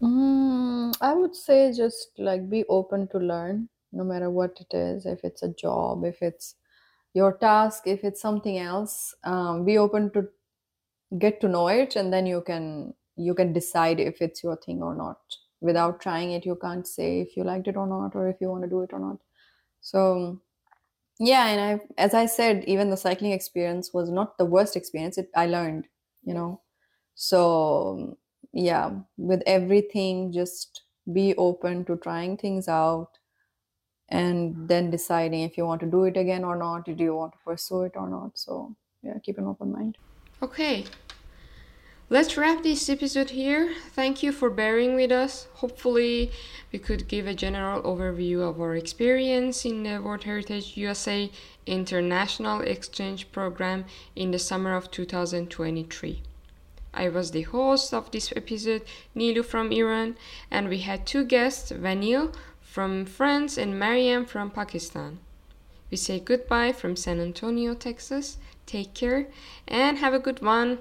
Mm, 0.00 0.94
I 1.00 1.14
would 1.14 1.34
say 1.36 1.72
just 1.72 2.18
like 2.18 2.48
be 2.50 2.64
open 2.68 3.08
to 3.08 3.18
learn, 3.18 3.68
no 3.92 4.04
matter 4.04 4.30
what 4.30 4.60
it 4.60 4.74
is. 4.76 5.06
If 5.06 5.24
it's 5.24 5.42
a 5.42 5.48
job, 5.48 6.04
if 6.04 6.22
it's 6.22 6.56
your 7.14 7.36
task, 7.36 7.86
if 7.86 8.04
it's 8.04 8.20
something 8.20 8.58
else, 8.58 9.14
um, 9.24 9.64
be 9.64 9.78
open 9.78 10.10
to 10.12 10.30
get 11.18 11.40
to 11.42 11.48
know 11.48 11.68
it, 11.68 11.96
and 11.96 12.12
then 12.12 12.26
you 12.26 12.42
can 12.42 12.94
you 13.16 13.34
can 13.34 13.52
decide 13.52 14.00
if 14.00 14.20
it's 14.20 14.42
your 14.42 14.56
thing 14.56 14.82
or 14.82 14.94
not. 14.94 15.18
Without 15.60 16.00
trying 16.00 16.32
it, 16.32 16.44
you 16.44 16.56
can't 16.60 16.86
say 16.86 17.20
if 17.20 17.36
you 17.36 17.44
liked 17.44 17.68
it 17.68 17.76
or 17.76 17.86
not, 17.86 18.16
or 18.16 18.28
if 18.28 18.36
you 18.40 18.48
want 18.48 18.64
to 18.64 18.70
do 18.70 18.82
it 18.82 18.92
or 18.92 18.98
not. 18.98 19.18
So 19.80 20.40
yeah, 21.18 21.46
and 21.46 21.60
I, 21.80 22.02
as 22.02 22.14
I 22.14 22.26
said, 22.26 22.64
even 22.66 22.90
the 22.90 22.96
cycling 22.96 23.32
experience 23.32 23.92
was 23.94 24.10
not 24.10 24.38
the 24.38 24.44
worst 24.44 24.76
experience. 24.76 25.18
It 25.18 25.30
I 25.36 25.46
learned, 25.46 25.86
you 26.24 26.34
know. 26.34 26.60
So 27.14 28.18
yeah, 28.52 28.90
with 29.16 29.42
everything, 29.46 30.32
just 30.32 30.82
be 31.12 31.34
open 31.36 31.84
to 31.84 31.96
trying 31.96 32.36
things 32.36 32.68
out 32.68 33.10
and 34.08 34.68
then 34.68 34.90
deciding 34.90 35.42
if 35.42 35.56
you 35.56 35.64
want 35.64 35.80
to 35.80 35.86
do 35.86 36.04
it 36.04 36.16
again 36.16 36.44
or 36.44 36.56
not. 36.56 36.84
Do 36.84 36.92
you 36.92 37.14
want 37.14 37.32
to 37.32 37.38
pursue 37.44 37.82
it 37.82 37.92
or 37.94 38.08
not? 38.08 38.32
So 38.34 38.74
yeah, 39.02 39.14
keep 39.22 39.38
an 39.38 39.46
open 39.46 39.72
mind. 39.72 39.98
Okay. 40.42 40.84
Let's 42.12 42.36
wrap 42.36 42.62
this 42.62 42.90
episode 42.90 43.30
here. 43.30 43.74
Thank 43.94 44.22
you 44.22 44.32
for 44.32 44.50
bearing 44.50 44.94
with 44.94 45.10
us. 45.10 45.48
Hopefully, 45.54 46.30
we 46.70 46.78
could 46.78 47.08
give 47.08 47.26
a 47.26 47.32
general 47.32 47.80
overview 47.84 48.46
of 48.46 48.60
our 48.60 48.76
experience 48.76 49.64
in 49.64 49.84
the 49.84 49.96
World 49.98 50.24
Heritage 50.24 50.76
USA 50.76 51.30
International 51.64 52.60
Exchange 52.60 53.32
Program 53.32 53.86
in 54.14 54.30
the 54.30 54.38
summer 54.38 54.74
of 54.74 54.90
2023. 54.90 56.20
I 56.92 57.08
was 57.08 57.30
the 57.30 57.48
host 57.48 57.94
of 57.94 58.10
this 58.10 58.30
episode, 58.36 58.82
Niloo 59.16 59.42
from 59.42 59.72
Iran, 59.72 60.16
and 60.50 60.68
we 60.68 60.80
had 60.80 61.06
two 61.06 61.24
guests, 61.24 61.72
Vanil 61.72 62.34
from 62.60 63.06
France 63.06 63.56
and 63.56 63.78
Mariam 63.78 64.26
from 64.26 64.50
Pakistan. 64.50 65.18
We 65.90 65.96
say 65.96 66.20
goodbye 66.20 66.72
from 66.72 66.94
San 66.94 67.20
Antonio, 67.20 67.72
Texas. 67.72 68.36
Take 68.66 68.92
care 68.92 69.28
and 69.66 69.96
have 69.96 70.12
a 70.12 70.18
good 70.18 70.42
one. 70.42 70.80